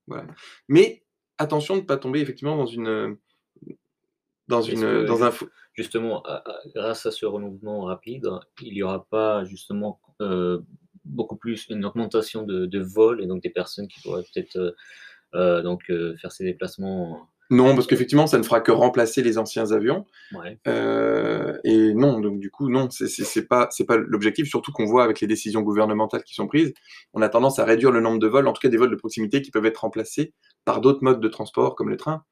Voilà. 0.07 0.25
Mais 0.67 1.05
attention 1.37 1.75
de 1.75 1.81
ne 1.81 1.85
pas 1.85 1.97
tomber 1.97 2.19
effectivement 2.19 2.57
dans 2.57 2.65
une 2.65 3.17
dans 4.47 4.61
une 4.61 5.05
dans 5.05 5.23
un 5.23 5.31
justement 5.73 6.23
grâce 6.73 7.05
à 7.05 7.11
ce 7.11 7.25
renouvellement 7.25 7.81
rapide, 7.81 8.29
il 8.61 8.73
n'y 8.73 8.83
aura 8.83 9.05
pas 9.05 9.43
justement 9.45 9.99
euh, 10.21 10.59
beaucoup 11.05 11.37
plus 11.37 11.67
une 11.69 11.85
augmentation 11.85 12.43
de, 12.43 12.65
de 12.65 12.79
vols 12.79 13.21
et 13.21 13.27
donc 13.27 13.41
des 13.41 13.49
personnes 13.49 13.87
qui 13.87 14.01
pourraient 14.01 14.23
peut-être 14.33 14.57
euh, 14.57 14.71
euh, 15.35 15.61
donc 15.61 15.91
faire 16.19 16.31
ces 16.31 16.43
déplacements? 16.43 17.27
Non, 17.49 17.75
parce 17.75 17.87
qu'effectivement, 17.87 18.27
ça 18.27 18.37
ne 18.37 18.43
fera 18.43 18.59
que 18.59 18.73
remplacer 18.73 19.23
les 19.23 19.37
anciens 19.37 19.71
avions. 19.71 20.05
Et 21.63 21.93
non, 21.93 22.19
donc 22.19 22.41
du 22.41 22.51
coup, 22.51 22.69
non, 22.69 22.89
c'est 22.89 23.47
pas, 23.47 23.69
pas 23.87 23.95
l'objectif, 23.95 24.49
surtout 24.49 24.73
qu'on 24.73 24.85
voit 24.85 25.05
avec 25.05 25.21
les 25.21 25.27
décisions 25.27 25.61
gouvernementales 25.61 26.23
qui 26.23 26.33
sont 26.33 26.47
prises, 26.47 26.73
on 27.13 27.21
a 27.21 27.29
tendance 27.29 27.59
à 27.59 27.63
réduire 27.63 27.91
le 27.91 28.01
nombre 28.01 28.19
de 28.19 28.27
vols, 28.27 28.47
en 28.47 28.53
tout 28.53 28.59
cas 28.59 28.67
des 28.67 28.75
vols 28.75 28.91
de 28.91 28.97
proximité 28.97 29.41
qui 29.41 29.51
peuvent 29.51 29.65
être 29.65 29.77
remplacés 29.77 30.33
par 30.65 30.81
d'autres 30.81 31.03
modes 31.03 31.21
de 31.21 31.27
transport, 31.29 31.75
comme 31.75 31.89
le 31.89 31.95
train. 31.95 32.25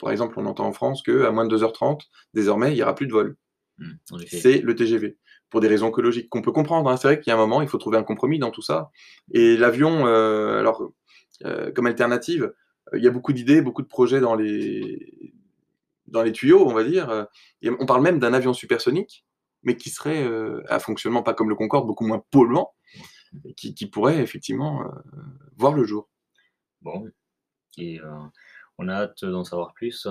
Par 0.00 0.10
exemple, 0.10 0.34
on 0.38 0.46
entend 0.46 0.66
en 0.66 0.72
France 0.72 1.02
qu'à 1.02 1.30
moins 1.30 1.46
de 1.46 1.56
2h30, 1.56 2.02
désormais, 2.34 2.72
il 2.72 2.76
n'y 2.76 2.82
aura 2.82 2.94
plus 2.94 3.06
de 3.06 3.12
vol. 3.12 3.36
Mmh, 3.78 3.92
c'est 4.26 4.60
le 4.60 4.74
TGV, 4.74 5.16
pour 5.48 5.60
des 5.60 5.68
raisons 5.68 5.88
écologiques 5.88 6.28
qu'on 6.28 6.42
peut 6.42 6.52
comprendre. 6.52 6.90
Hein. 6.90 6.96
C'est 6.96 7.08
vrai 7.08 7.20
qu'il 7.20 7.30
y 7.30 7.32
a 7.32 7.34
un 7.34 7.38
moment, 7.40 7.62
il 7.62 7.68
faut 7.68 7.78
trouver 7.78 7.98
un 7.98 8.02
compromis 8.02 8.38
dans 8.38 8.50
tout 8.50 8.62
ça. 8.62 8.90
Et 9.32 9.56
l'avion, 9.56 10.06
euh, 10.06 10.60
alors, 10.60 10.90
euh, 11.44 11.72
comme 11.72 11.86
alternative, 11.86 12.52
euh, 12.92 12.98
il 12.98 13.04
y 13.04 13.08
a 13.08 13.10
beaucoup 13.10 13.32
d'idées, 13.32 13.60
beaucoup 13.60 13.82
de 13.82 13.88
projets 13.88 14.20
dans 14.20 14.34
les, 14.34 15.34
dans 16.06 16.22
les 16.22 16.32
tuyaux, 16.32 16.66
on 16.66 16.74
va 16.74 16.84
dire. 16.84 17.26
on 17.64 17.86
parle 17.86 18.02
même 18.02 18.18
d'un 18.18 18.34
avion 18.34 18.52
supersonique, 18.52 19.24
mais 19.62 19.76
qui 19.76 19.90
serait 19.90 20.26
à 20.68 20.78
fonctionnement 20.78 21.22
pas 21.22 21.34
comme 21.34 21.48
le 21.48 21.54
Concorde, 21.54 21.86
beaucoup 21.86 22.06
moins 22.06 22.24
polluant, 22.30 22.72
qui, 23.56 23.74
qui 23.74 23.86
pourrait 23.86 24.20
effectivement 24.20 24.84
voir 25.56 25.72
le 25.72 25.84
jour. 25.84 26.08
Bon, 26.82 27.08
et 27.78 28.00
on 28.80 28.88
a 28.88 28.94
hâte 28.94 29.24
d'en 29.24 29.44
savoir 29.44 29.74
plus. 29.74 30.08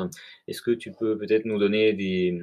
Est-ce 0.47 0.61
que 0.61 0.71
tu 0.71 0.91
peux 0.91 1.17
peut-être 1.17 1.45
nous 1.45 1.57
donner 1.57 1.93
des, 1.93 2.37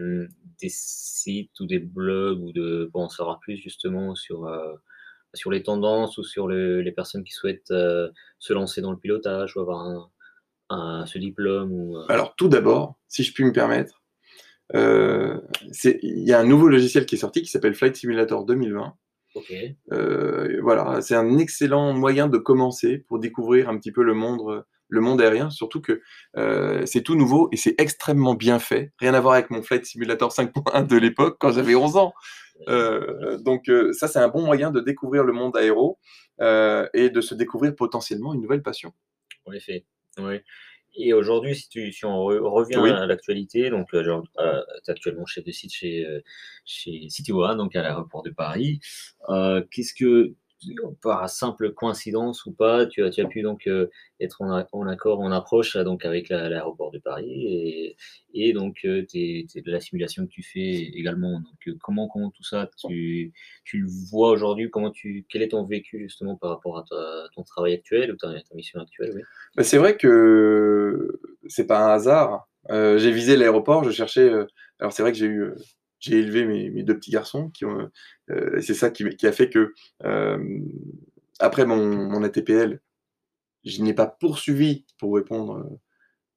des, 0.61 0.69
sites 0.69 1.59
ou 1.61 1.67
des 1.67 1.79
blogs 1.79 2.43
ou 2.43 2.53
de, 2.53 2.91
pour 2.93 3.03
en 3.03 3.09
savoir 3.09 3.39
plus 3.39 3.57
justement 3.57 4.15
sur, 4.17 4.47
euh, 4.47 4.75
sur 5.35 5.51
les 5.53 5.63
tendances 5.63 6.19
ou 6.19 6.25
sur 6.25 6.49
les 6.49 6.93
personnes 6.93 7.23
qui 7.23 7.33
souhaitent 7.33 7.71
euh, 7.71 8.11
se 8.39 8.53
lancer 8.53 8.81
dans 8.81 8.91
le 8.91 8.99
pilotage 8.99 9.57
ou 9.57 9.61
avoir 9.61 10.11
un, 10.69 11.07
ce 11.07 11.19
diplôme 11.19 11.73
ou, 11.73 11.97
euh? 11.97 12.07
Alors 12.09 12.35
tout 12.35 12.49
d'abord, 12.49 12.99
si 13.07 13.23
je 13.23 13.33
puis 13.33 13.45
me 13.45 13.53
permettre, 13.53 14.03
il 14.75 15.41
y 16.03 16.33
a 16.33 16.41
un 16.41 16.45
nouveau 16.45 16.69
logiciel 16.69 17.07
qui 17.07 17.15
est 17.15 17.19
sorti 17.19 17.43
qui 17.43 17.49
s'appelle 17.49 17.75
Flight 17.75 17.95
Simulator 17.95 18.45
2020. 18.45 18.95
voilà, 20.61 21.01
c'est 21.03 21.15
un 21.15 21.39
excellent 21.39 21.93
moyen 21.93 22.27
de 22.27 22.39
commencer 22.39 22.99
pour 22.99 23.21
découvrir 23.21 23.69
un 23.69 23.79
petit 23.79 23.93
peu 23.93 24.03
le 24.03 24.15
monde 24.15 24.65
le 24.89 25.01
monde 25.01 25.21
aérien, 25.21 25.51
surtout 25.51 25.81
que 25.81 26.01
euh, 26.37 26.85
c'est 26.87 27.03
tout 27.03 27.15
nouveau 27.15 27.49
et 27.53 27.57
c'est 27.57 27.75
extrêmement 27.79 28.35
bien 28.35 28.59
fait. 28.59 28.93
Rien 28.99 29.15
à 29.15 29.21
voir 29.21 29.35
avec 29.35 29.51
mon 29.51 29.63
Flight 29.63 29.85
Simulator 29.85 30.31
5.1 30.31 30.87
de 30.87 30.97
l'époque 30.97 31.37
quand 31.41 31.53
j'avais 31.53 31.75
11 31.75 31.97
ans. 31.97 32.15
Euh, 32.69 33.39
donc 33.39 33.69
euh, 33.69 33.93
ça, 33.93 34.09
c'est 34.09 34.19
un 34.19 34.29
bon 34.29 34.43
moyen 34.43 34.71
de 34.71 34.81
découvrir 34.81 35.25
le 35.25 35.33
monde 35.33 35.57
aéro 35.57 35.99
et 36.41 37.11
de 37.11 37.21
se 37.21 37.35
découvrir 37.35 37.75
potentiellement 37.75 38.35
une 38.35 38.43
nouvelle 38.43 38.63
passion. 38.63 38.93
En 39.47 39.53
effet, 39.53 39.87
oui. 40.19 40.41
Et 40.99 41.13
aujourd'hui, 41.13 41.55
si, 41.55 41.69
tu, 41.69 41.93
si 41.93 42.07
on 42.07 42.25
revient 42.25 42.77
à 42.77 43.05
l'actualité, 43.07 43.69
donc 43.69 43.89
tu 43.91 43.99
es 43.99 44.91
actuellement 44.91 45.27
chef 45.27 45.45
de 45.45 45.53
site 45.53 45.73
chez, 45.73 46.07
chez 46.65 47.09
City 47.11 47.33
One, 47.33 47.59
donc 47.59 47.75
à 47.77 47.83
l'aéroport 47.83 48.23
de 48.23 48.31
Paris. 48.31 48.81
Qu'est-ce 49.71 49.95
que 49.95 50.35
par 51.03 51.29
simple 51.29 51.73
coïncidence 51.73 52.47
ou 52.47 52.53
pas, 52.53 52.87
tu 52.87 53.03
as, 53.03 53.11
pu 53.27 53.43
donc 53.43 53.67
euh, 53.67 53.89
être 54.21 54.43
en, 54.43 54.53
accord, 54.53 55.21
en 55.21 55.31
approche 55.31 55.77
donc 55.77 56.05
avec 56.05 56.31
l'aéroport 56.31 56.91
de 56.91 56.99
Paris 56.99 57.97
et, 58.35 58.53
donc 58.53 58.81
euh, 58.85 59.05
de 59.13 59.71
la 59.71 59.81
simulation 59.81 60.27
que 60.27 60.31
tu 60.31 60.43
fais 60.43 60.61
également. 60.61 61.41
Donc 61.41 61.69
euh, 61.69 61.77
comment, 61.81 62.09
comment 62.09 62.31
tout 62.31 62.43
ça 62.43 62.69
tu, 62.89 63.33
tu 63.65 63.79
le 63.79 63.89
vois 64.11 64.31
aujourd'hui? 64.31 64.71
Comment 64.71 64.91
tu 64.91 65.27
quel 65.29 65.43
est 65.43 65.49
ton 65.49 65.65
vécu 65.65 65.99
justement 66.01 66.37
par 66.37 66.51
rapport 66.51 66.79
à, 66.79 66.85
ton 67.35 67.43
travail 67.43 67.75
actuel 67.75 68.13
ou 68.13 68.17
ta, 68.17 68.33
mission 68.55 68.81
actuelle? 68.81 69.13
Oui 69.15 69.23
bah, 69.57 69.63
C'est 69.63 69.79
vrai 69.79 69.97
que 69.97 71.21
c'est 71.49 71.67
pas 71.67 71.87
un 71.87 71.95
hasard. 71.95 72.49
j'ai 72.71 73.11
visé 73.11 73.37
l'aéroport, 73.37 73.85
je 73.85 73.91
cherchais. 73.91 74.31
alors 74.81 74.93
c'est 74.93 75.03
vrai 75.03 75.13
que 75.13 75.19
j'ai 75.19 75.27
eu 75.27 75.53
j'ai 76.07 76.19
élevé 76.19 76.45
mes, 76.47 76.83
deux 76.83 76.97
petits 76.97 77.11
garçons. 77.11 77.51
Euh, 78.31 78.61
c'est 78.61 78.75
ça 78.75 78.91
qui, 78.91 79.27
a 79.27 79.33
fait 79.33 79.51
que, 79.51 79.75
euh, 80.05 80.59
après 81.39 81.67
mon, 81.67 82.23
ATPL, 82.23 82.81
je 83.65 83.83
n'ai 83.83 83.95
pas 83.95 84.07
poursuivi, 84.07 84.87
pour 84.99 85.15
répondre 85.15 85.79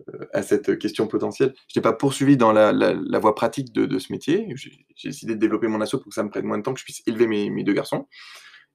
euh, 0.10 0.28
à 0.34 0.42
cette 0.42 0.80
question 0.80 1.08
potentielle, 1.08 1.54
je 1.74 1.80
n'ai 1.80 1.84
pas 1.84 1.94
poursuivi 1.94 2.38
dans 2.38 2.52
la, 2.52 3.20
voie 3.20 3.36
pratique 3.36 3.72
de, 3.72 4.00
ce 4.00 4.12
métier. 4.12 4.48
J'ai, 4.56 4.86
décidé 5.04 5.36
de 5.36 5.40
développer 5.40 5.68
mon 5.68 5.82
assaut 5.82 6.00
pour 6.00 6.10
que 6.10 6.16
ça 6.16 6.24
me 6.24 6.30
prenne 6.30 6.46
moins 6.46 6.58
de 6.58 6.64
temps, 6.64 6.74
que 6.74 6.80
je 6.80 6.86
puisse 6.86 7.04
élever 7.06 7.28
mes, 7.28 7.64
deux 7.64 7.74
garçons. 7.74 8.08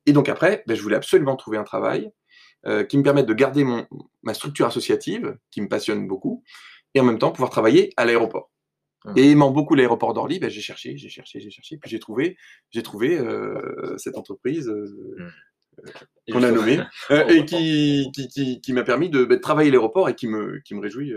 Et 0.07 0.13
donc 0.13 0.29
après, 0.29 0.63
ben, 0.67 0.77
je 0.77 0.83
voulais 0.83 0.97
absolument 0.97 1.37
trouver 1.37 1.59
un 1.59 1.65
travail 1.65 2.11
qui 2.89 2.97
me 2.97 3.03
permette 3.03 3.27
de 3.27 3.35
garder 3.35 3.63
ma 4.23 4.33
structure 4.33 4.65
associative, 4.65 5.37
qui 5.51 5.61
me 5.61 5.69
passionne 5.69 6.09
beaucoup, 6.09 6.43
et 6.95 7.01
en 7.01 7.05
même 7.05 7.19
temps 7.19 7.31
pouvoir 7.31 7.51
travailler 7.51 7.93
à 7.99 8.07
l'aéroport. 8.07 8.54
Et 9.17 9.31
aimant 9.31 9.51
beaucoup 9.51 9.75
l'aéroport 9.75 10.15
d'Orly, 10.15 10.39
ben, 10.39 10.49
j'ai 10.49 10.63
cherché, 10.63 10.97
j'ai 10.97 11.11
cherché, 11.11 11.41
j'ai 11.41 11.51
cherché, 11.51 11.77
puis 11.77 11.91
j'ai 11.91 11.99
trouvé, 11.99 12.39
j'ai 12.71 12.83
trouvé 12.83 13.19
euh, 13.19 13.97
cette 13.99 14.17
entreprise 14.17 14.69
euh, 14.69 14.87
mmh. 15.19 15.31
euh, 15.87 16.33
qu'on 16.33 16.43
a 16.43 16.51
nommée 16.51 16.81
et 17.29 17.45
qui, 17.45 18.11
qui, 18.15 18.29
qui, 18.29 18.61
qui 18.63 18.73
m'a 18.73 18.83
permis 18.83 19.11
de, 19.11 19.25
ben, 19.25 19.39
travailler 19.39 19.71
l'aéroport 19.71 20.09
et 20.09 20.15
qui 20.15 20.27
me, 20.27 20.61
qui 20.61 20.75
me 20.75 20.81
réjouit, 20.81 21.13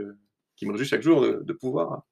qui 0.58 0.66
me 0.66 0.74
réjouit 0.74 0.88
chaque 0.88 1.02
jour 1.02 1.22
de, 1.22 1.42
de 1.44 1.54
pouvoir 1.54 2.04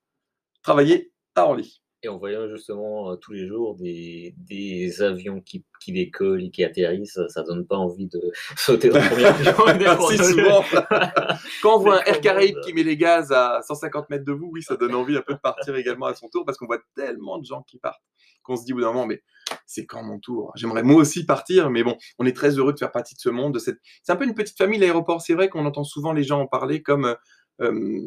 travailler 0.63 1.11
à 1.35 1.43
Orly. 1.43 1.81
Et 2.05 2.07
en 2.07 2.19
voyant 2.19 2.47
justement 2.47 3.11
euh, 3.11 3.15
tous 3.15 3.33
les 3.33 3.47
jours 3.47 3.75
des, 3.75 4.35
des 4.37 5.01
avions 5.01 5.41
qui, 5.41 5.65
qui, 5.81 5.91
décollent 5.91 6.43
et 6.43 6.51
qui 6.51 6.63
atterrissent, 6.63 7.19
ça 7.29 7.41
donne 7.41 7.65
pas 7.65 7.77
envie 7.77 8.05
de 8.05 8.21
sauter 8.57 8.89
dans 8.89 8.99
le 8.99 9.09
premier 9.09 9.85
avion. 9.87 10.07
si 10.09 10.17
souvent. 10.19 10.63
Quand 11.63 11.77
on 11.77 11.79
voit 11.79 12.01
un 12.01 12.03
Air 12.03 12.21
Caraïbes 12.21 12.59
qui 12.63 12.73
met 12.73 12.83
les 12.83 12.95
gaz 12.95 13.31
à 13.31 13.61
150 13.63 14.11
mètres 14.11 14.23
de 14.23 14.33
vous, 14.33 14.51
oui, 14.53 14.61
ça 14.61 14.75
donne 14.75 14.93
envie 14.93 15.17
un 15.17 15.23
peu 15.23 15.33
de 15.33 15.39
partir 15.39 15.75
également 15.75 16.05
à 16.05 16.13
son 16.13 16.29
tour 16.29 16.45
parce 16.45 16.59
qu'on 16.59 16.67
voit 16.67 16.77
tellement 16.95 17.39
de 17.39 17.45
gens 17.45 17.63
qui 17.63 17.79
partent 17.79 18.03
qu'on 18.43 18.55
se 18.55 18.63
dit 18.63 18.73
au 18.73 18.75
bout 18.75 18.81
d'un 18.83 18.93
moment, 18.93 19.07
mais 19.07 19.23
c'est 19.65 19.87
quand 19.87 20.03
mon 20.03 20.19
tour? 20.19 20.51
J'aimerais 20.55 20.83
moi 20.83 20.97
aussi 20.97 21.25
partir, 21.25 21.71
mais 21.71 21.83
bon, 21.83 21.97
on 22.19 22.27
est 22.27 22.35
très 22.35 22.51
heureux 22.51 22.73
de 22.73 22.77
faire 22.77 22.91
partie 22.91 23.15
de 23.15 23.19
ce 23.19 23.29
monde. 23.29 23.57
C'est 23.57 23.79
un 24.09 24.15
peu 24.15 24.25
une 24.25 24.35
petite 24.35 24.55
famille, 24.59 24.79
l'aéroport. 24.79 25.21
C'est 25.21 25.33
vrai 25.33 25.49
qu'on 25.49 25.65
entend 25.65 25.83
souvent 25.83 26.13
les 26.13 26.23
gens 26.23 26.41
en 26.41 26.45
parler 26.45 26.83
comme. 26.83 27.15
Euh, 27.61 27.99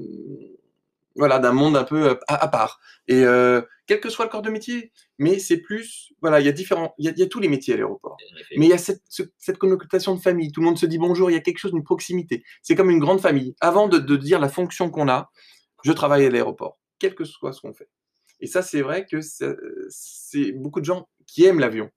voilà, 1.18 1.40
d'un 1.40 1.52
monde 1.52 1.76
un 1.76 1.84
peu 1.84 2.10
euh, 2.10 2.14
à, 2.28 2.48
part. 2.48 2.80
Et 3.08 3.24
euh, 3.24 3.60
quel 3.86 4.00
que 4.00 4.08
soit 4.08 4.24
le 4.24 4.30
corps 4.30 4.42
de 4.42 4.50
métier, 4.50 4.92
mais 5.18 5.38
c'est 5.38 5.58
plus, 5.58 6.12
voilà, 6.22 6.40
il 6.40 6.46
y 6.46 6.48
a 6.48 6.52
différents, 6.52 6.94
il 6.96 7.12
y, 7.14 7.22
a 7.22 7.26
tous 7.26 7.40
les 7.40 7.48
métiers 7.48 7.74
à 7.74 7.76
l'aéroport. 7.76 8.16
Mais 8.56 8.66
il 8.66 8.68
y 8.68 8.72
a 8.72 8.78
cette, 8.78 9.58
connotation 9.58 10.14
de 10.14 10.20
famille. 10.20 10.52
Tout 10.52 10.60
le 10.60 10.66
monde 10.66 10.78
se 10.78 10.86
dit 10.86 10.98
bonjour, 10.98 11.30
il 11.30 11.34
y 11.34 11.36
a 11.36 11.40
quelque 11.40 11.58
chose, 11.58 11.72
d'une 11.72 11.82
proximité. 11.82 12.44
C'est 12.62 12.76
comme 12.76 12.90
une 12.90 13.00
grande 13.00 13.20
famille. 13.20 13.54
Avant 13.60 13.88
de, 13.88 14.16
dire 14.16 14.38
la 14.38 14.48
fonction 14.48 14.90
qu'on 14.90 15.08
a, 15.08 15.30
je 15.84 15.92
travaille 15.92 16.24
à 16.24 16.30
l'aéroport, 16.30 16.78
quel 16.98 17.14
que 17.14 17.24
soit 17.24 17.52
ce 17.52 17.60
qu'on 17.60 17.74
fait. 17.74 17.88
Et 18.40 18.46
ça, 18.46 18.62
c'est 18.62 18.82
vrai 18.82 19.04
que 19.04 19.20
c'est 19.20 20.52
beaucoup 20.52 20.80
de 20.80 20.84
gens 20.84 21.08
qui 21.26 21.44
aiment 21.44 21.58
l'avion. 21.58 21.90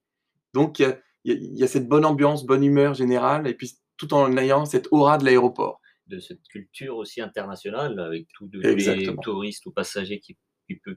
Donc, 0.54 0.80
il 0.80 0.98
y, 1.26 1.34
il 1.34 1.58
y 1.58 1.64
a 1.64 1.68
cette 1.68 1.88
bonne 1.88 2.06
ambiance, 2.06 2.46
bonne 2.46 2.64
humeur 2.64 2.96
générale, 2.96 3.48
et 3.48 3.54
puis 3.54 3.78
tout 3.98 4.16
en 4.16 4.36
ayant 4.38 4.66
cette 4.66 4.88
aura 4.90 5.20
de 5.20 5.26
l'aéroport 5.26 5.80
de 6.12 6.20
cette 6.20 6.44
culture 6.50 6.98
aussi 6.98 7.22
internationale 7.22 8.00
avec 8.00 8.28
tous 8.34 8.50
les 8.54 9.16
touristes 9.24 9.66
ou 9.66 9.72
passagers 9.72 10.20
qui, 10.20 10.38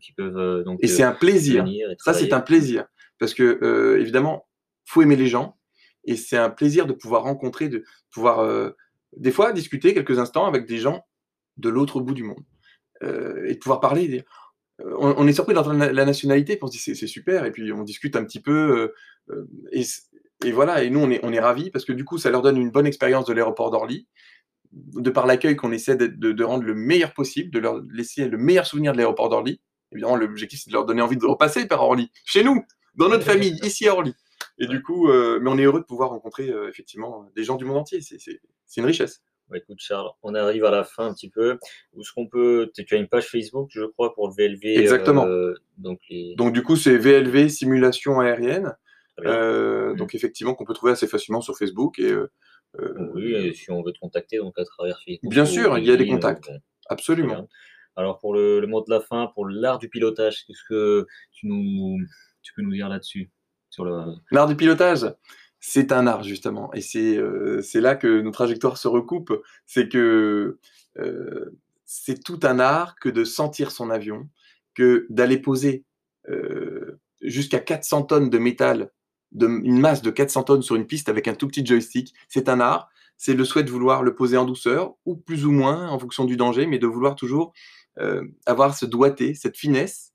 qui, 0.01 0.13
peuvent 0.13 0.37
euh, 0.37 0.65
donc 0.65 0.79
et 0.83 0.87
c'est 0.87 1.03
un 1.03 1.13
plaisir. 1.13 1.67
ça 1.99 2.15
c'est 2.15 2.33
un 2.33 2.41
plaisir. 2.41 2.87
Parce 3.19 3.35
que 3.35 3.59
euh, 3.63 4.01
évidemment 4.01 4.47
faut 4.85 5.03
aimer 5.03 5.17
les 5.17 5.29
gens 5.29 5.57
et 6.05 6.17
c'est 6.17 6.37
un 6.37 6.51
plaisir 6.51 6.87
de 6.87 6.93
pouvoir 6.93 7.23
rencontrer 7.23 7.69
de 7.69 7.85
pouvoir 8.11 8.41
euh, 8.41 8.71
des 9.17 9.31
fois 9.31 9.53
discuter 9.53 9.95
quelques 9.95 10.19
instants 10.19 10.47
avec 10.47 10.67
des 10.67 10.79
gens 10.79 11.07
de 11.57 11.69
l'autre 11.69 12.01
bout 12.01 12.15
du 12.15 12.25
monde 12.25 12.45
et 13.03 13.55
de 13.55 13.59
pouvoir 13.59 13.81
parler 13.81 14.25
on, 14.79 15.27
est 15.29 15.35
surpris 15.35 15.53
d'entendre 15.53 15.79
la, 15.79 16.05
nationalité 16.07 16.57
puis 16.57 16.65
on 16.65 16.69
se 16.69 16.73
dit 16.73 16.79
c'est 16.79 17.07
super 17.07 17.45
et 17.45 17.53
puis 17.53 17.71
on 17.71 17.83
discute 17.83 18.17
un 18.17 18.25
petit 18.25 18.41
peu 18.41 18.93
et, 19.73 19.85
et, 20.45 20.53
voilà 20.53 20.83
et 20.83 20.89
nous 20.89 21.01
on 21.01 21.11
est, 21.11 21.21
on 21.23 21.33
est 21.33 21.41
ravis 21.41 21.71
parce 21.71 21.85
que 21.85 21.93
du 21.93 22.05
coup 22.05 22.17
ça 22.17 22.31
leur 22.31 22.41
donne 22.41 22.57
une 22.57 22.71
bonne 22.71 22.87
expérience 22.87 23.27
de 23.27 23.35
l'aéroport 23.35 23.71
d'Orly 23.71 24.09
de 24.75 25.11
par 25.11 25.27
l'accueil 25.27 25.57
qu'on 25.57 25.73
essaie 25.73 25.97
de, 25.97 26.45
rendre 26.45 26.65
le 26.65 26.75
meilleur 26.75 27.13
possible, 27.13 27.51
de 27.51 27.59
leur 27.59 27.81
laisser 27.91 28.29
le 28.29 28.39
meilleur 28.39 28.67
souvenir 28.67 28.93
de 28.93 28.99
l'aéroport 28.99 29.29
d'Orly. 29.29 29.61
Évidemment, 29.93 30.17
l'objectif, 30.17 30.61
c'est 30.63 30.71
de 30.71 30.75
leur 30.75 30.87
donner 30.87 31.03
envie 31.03 31.17
de 31.17 31.25
repasser 31.25 31.67
par 31.67 31.83
Orly, 31.83 32.11
chez 32.25 32.43
nous, 32.43 32.65
dans 32.97 33.09
notre 33.09 33.25
famille, 33.25 33.59
ici 33.63 33.87
à 33.87 33.95
Orly. 33.95 34.15
Et 34.59 34.67
du 34.67 34.83
coup, 34.83 35.09
euh, 35.09 35.39
mais 35.41 35.51
on 35.51 35.59
est 35.59 35.65
heureux 35.65 35.81
de 35.81 35.85
pouvoir 35.85 36.11
rencontrer 36.11 36.49
euh, 36.49 36.69
effectivement 36.69 37.29
des 37.35 37.45
gens 37.45 37.57
du 37.57 37.65
monde 37.65 37.79
entier. 37.79 38.01
C'est 38.01 38.41
une 38.77 38.87
richesse. 38.87 39.23
écoute, 39.55 39.79
Charles, 39.81 40.11
on 40.23 40.35
arrive 40.35 40.65
à 40.65 40.71
la 40.71 40.85
fin 40.85 41.07
un 41.07 41.15
petit 41.15 41.31
peu. 41.31 41.59
Où 41.93 42.03
ce 42.03 42.13
qu'on 42.13 42.27
peut. 42.27 42.71
Tu 42.75 42.95
as 42.95 42.99
une 42.99 43.09
page 43.09 43.27
Facebook, 43.27 43.69
je 43.71 43.85
crois, 43.85 44.15
pour 44.15 44.29
le 44.29 44.35
VLV. 44.35 44.81
Exactement. 44.81 45.27
Euh, 45.27 45.55
donc, 45.79 46.01
donc, 46.37 46.53
du 46.53 46.63
coup, 46.63 46.77
c'est 46.77 46.97
VLV 46.97 47.49
Simulation 47.49 48.21
Aérienne. 48.21 48.77
Donc, 49.97 50.15
effectivement, 50.15 50.55
qu'on 50.55 50.65
peut 50.65 50.75
trouver 50.75 50.93
assez 50.93 51.07
facilement 51.07 51.41
sur 51.41 51.57
Facebook. 51.57 51.99
Et 51.99 52.11
euh, 52.11 52.31
oui, 53.15 53.35
et 53.35 53.55
si 53.55 53.71
on 53.71 53.83
veut 53.83 53.93
te 53.93 53.99
contacter 53.99 54.39
donc 54.39 54.59
à 54.59 54.65
travers 54.65 54.99
Facebook. 55.05 55.31
Bien 55.31 55.45
sûr, 55.45 55.79
il 55.79 55.85
y 55.85 55.91
a 55.91 55.97
des 55.97 56.07
contacts. 56.07 56.51
Absolument. 56.89 57.49
Alors 57.97 58.19
pour 58.19 58.35
le, 58.35 58.67
mot 58.67 58.83
de 58.83 58.91
la 58.91 59.01
fin, 59.01 59.31
pour 59.35 59.49
l'art 59.49 59.79
du 59.79 59.89
pilotage, 59.89 60.45
qu'est-ce 60.47 60.65
que 60.69 61.07
tu, 61.33 61.47
nous, 61.47 61.99
tu 62.43 62.53
peux 62.55 62.63
nous 62.63 62.73
dire 62.73 62.89
là-dessus 62.89 63.31
sur 63.71 63.85
le... 63.85 64.15
L'art 64.31 64.49
du 64.49 64.57
pilotage, 64.57 65.07
c'est 65.61 65.93
un 65.93 66.07
art 66.07 66.23
justement, 66.23 66.73
et 66.75 66.81
c'est 66.81 67.17
euh, 67.17 67.63
là 67.75 67.95
que 67.95 68.21
nos 68.21 68.31
trajectoires 68.33 68.77
se 68.77 68.89
recoupent. 68.89 69.41
C'est 69.67 69.89
que 69.89 70.59
euh, 70.99 71.59
c'est 71.85 72.23
tout 72.23 72.41
un 72.43 72.59
art 72.59 72.97
que 72.97 73.09
de 73.09 73.25
sentir 73.25 73.71
son 73.71 73.91
avion, 73.91 74.29
que 74.75 75.07
d'aller 75.09 75.39
poser 75.39 75.85
euh, 76.29 77.01
jusqu'à 77.23 77.61
400 77.61 78.03
tonnes 78.05 78.31
de 78.31 78.39
métal, 78.39 78.91
une 79.41 79.81
masse 79.81 80.03
de 80.03 80.11
400 80.11 80.45
tonnes 80.45 80.63
sur 80.63 80.77
une 80.77 80.87
piste 80.87 81.09
avec 81.09 81.29
un 81.29 81.35
tout 81.35 81.49
petit 81.49 81.65
joystick. 81.65 82.15
C'est 82.29 82.49
un 82.49 82.61
art. 82.61 82.89
C'est 83.17 83.35
le 83.35 83.45
souhait 83.45 83.63
de 83.63 83.71
vouloir 83.71 84.03
le 84.03 84.15
poser 84.15 84.37
en 84.37 84.45
douceur, 84.45 84.95
ou 85.05 85.17
plus 85.17 85.47
ou 85.47 85.53
moins 85.53 85.89
en 85.89 85.99
fonction 85.99 86.25
du 86.25 86.37
danger, 86.37 86.67
mais 86.67 86.79
de 86.79 86.87
vouloir 86.87 87.15
toujours 87.15 87.53
euh, 88.01 88.25
avoir 88.45 88.77
ce 88.77 88.87
doigté, 88.87 89.35
cette 89.35 89.57
finesse 89.57 90.15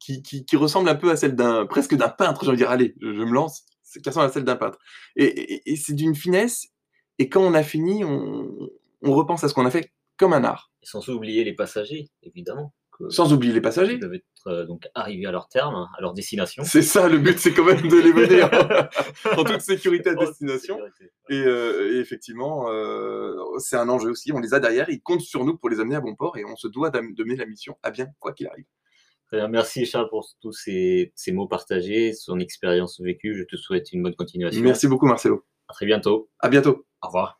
qui, 0.00 0.56
ressemble 0.56 0.88
un 0.88 0.94
peu 0.94 1.10
à 1.10 1.16
celle 1.16 1.36
d'un 1.36 1.66
presque 1.66 1.94
d'un 1.94 2.08
peintre. 2.08 2.42
J'ai 2.42 2.48
envie 2.48 2.56
de 2.56 2.62
dire, 2.62 2.70
allez, 2.70 2.94
je, 3.00 3.06
me 3.06 3.32
lance, 3.32 3.64
qui 3.92 4.08
ressemble 4.08 4.26
à 4.26 4.30
celle 4.30 4.44
d'un 4.44 4.56
peintre. 4.56 4.78
Et, 5.16 5.76
c'est 5.76 5.92
d'une 5.92 6.14
finesse. 6.14 6.68
Et 7.18 7.28
quand 7.28 7.42
on 7.42 7.54
a 7.54 7.62
fini, 7.62 8.04
on, 8.04 8.50
on 9.02 9.12
repense 9.12 9.44
à 9.44 9.48
ce 9.48 9.54
qu'on 9.54 9.66
a 9.66 9.70
fait 9.70 9.92
comme 10.16 10.32
un 10.32 10.44
art. 10.44 10.72
sans 10.82 11.08
oublier 11.08 11.44
les 11.44 11.54
passagers, 11.54 12.08
évidemment. 12.22 12.74
Sans 13.08 13.32
oublier 13.32 13.52
les 13.52 13.60
passagers. 13.60 13.94
Ils 13.94 14.00
doivent 14.00 14.14
être 14.14 14.24
euh, 14.46 14.66
donc 14.66 14.86
arrivés 14.94 15.26
à 15.26 15.32
leur 15.32 15.48
terme, 15.48 15.88
à 15.96 16.00
leur 16.00 16.12
destination. 16.12 16.62
C'est 16.64 16.82
ça, 16.82 17.08
le 17.08 17.18
but, 17.18 17.38
c'est 17.38 17.52
quand 17.52 17.64
même 17.64 17.88
de 17.88 17.96
les 17.96 18.12
mener 18.12 18.42
en, 18.42 19.44
toute 19.44 19.60
sécurité 19.60 20.10
à 20.10 20.14
destination. 20.14 20.78
Euh, 21.30 21.94
et, 21.94 21.98
effectivement, 21.98 22.70
euh, 22.70 23.34
c'est 23.58 23.76
un 23.76 23.88
enjeu 23.88 24.10
aussi. 24.10 24.32
On 24.32 24.40
les 24.40 24.54
a 24.54 24.60
derrière, 24.60 24.90
ils 24.90 25.00
comptent 25.00 25.20
sur 25.22 25.44
nous 25.44 25.56
pour 25.56 25.70
les 25.70 25.80
amener 25.80 25.96
à 25.96 26.00
bon 26.00 26.14
port 26.14 26.36
et 26.36 26.44
on 26.44 26.56
se 26.56 26.68
doit 26.68 26.90
de 26.90 27.00
mener 27.00 27.36
la 27.36 27.46
mission 27.46 27.76
à 27.82 27.90
bien, 27.90 28.08
quoi 28.18 28.32
qu'il 28.32 28.46
arrive. 28.46 28.66
Merci 29.48 29.86
Charles 29.86 30.08
pour 30.08 30.28
tous 30.40 30.50
ces, 30.50 31.12
ces 31.14 31.30
mots 31.30 31.46
partagés, 31.46 32.12
son 32.14 32.40
expérience 32.40 33.00
vécue. 33.00 33.36
Je 33.36 33.44
te 33.44 33.56
souhaite 33.56 33.92
une 33.92 34.02
bonne 34.02 34.16
continuation. 34.16 34.60
Merci 34.60 34.88
beaucoup 34.88 35.06
Marcelo. 35.06 35.46
À 35.68 35.72
très 35.72 35.86
bientôt. 35.86 36.28
À 36.40 36.48
bientôt. 36.48 36.84
Au 37.00 37.06
revoir. 37.06 37.39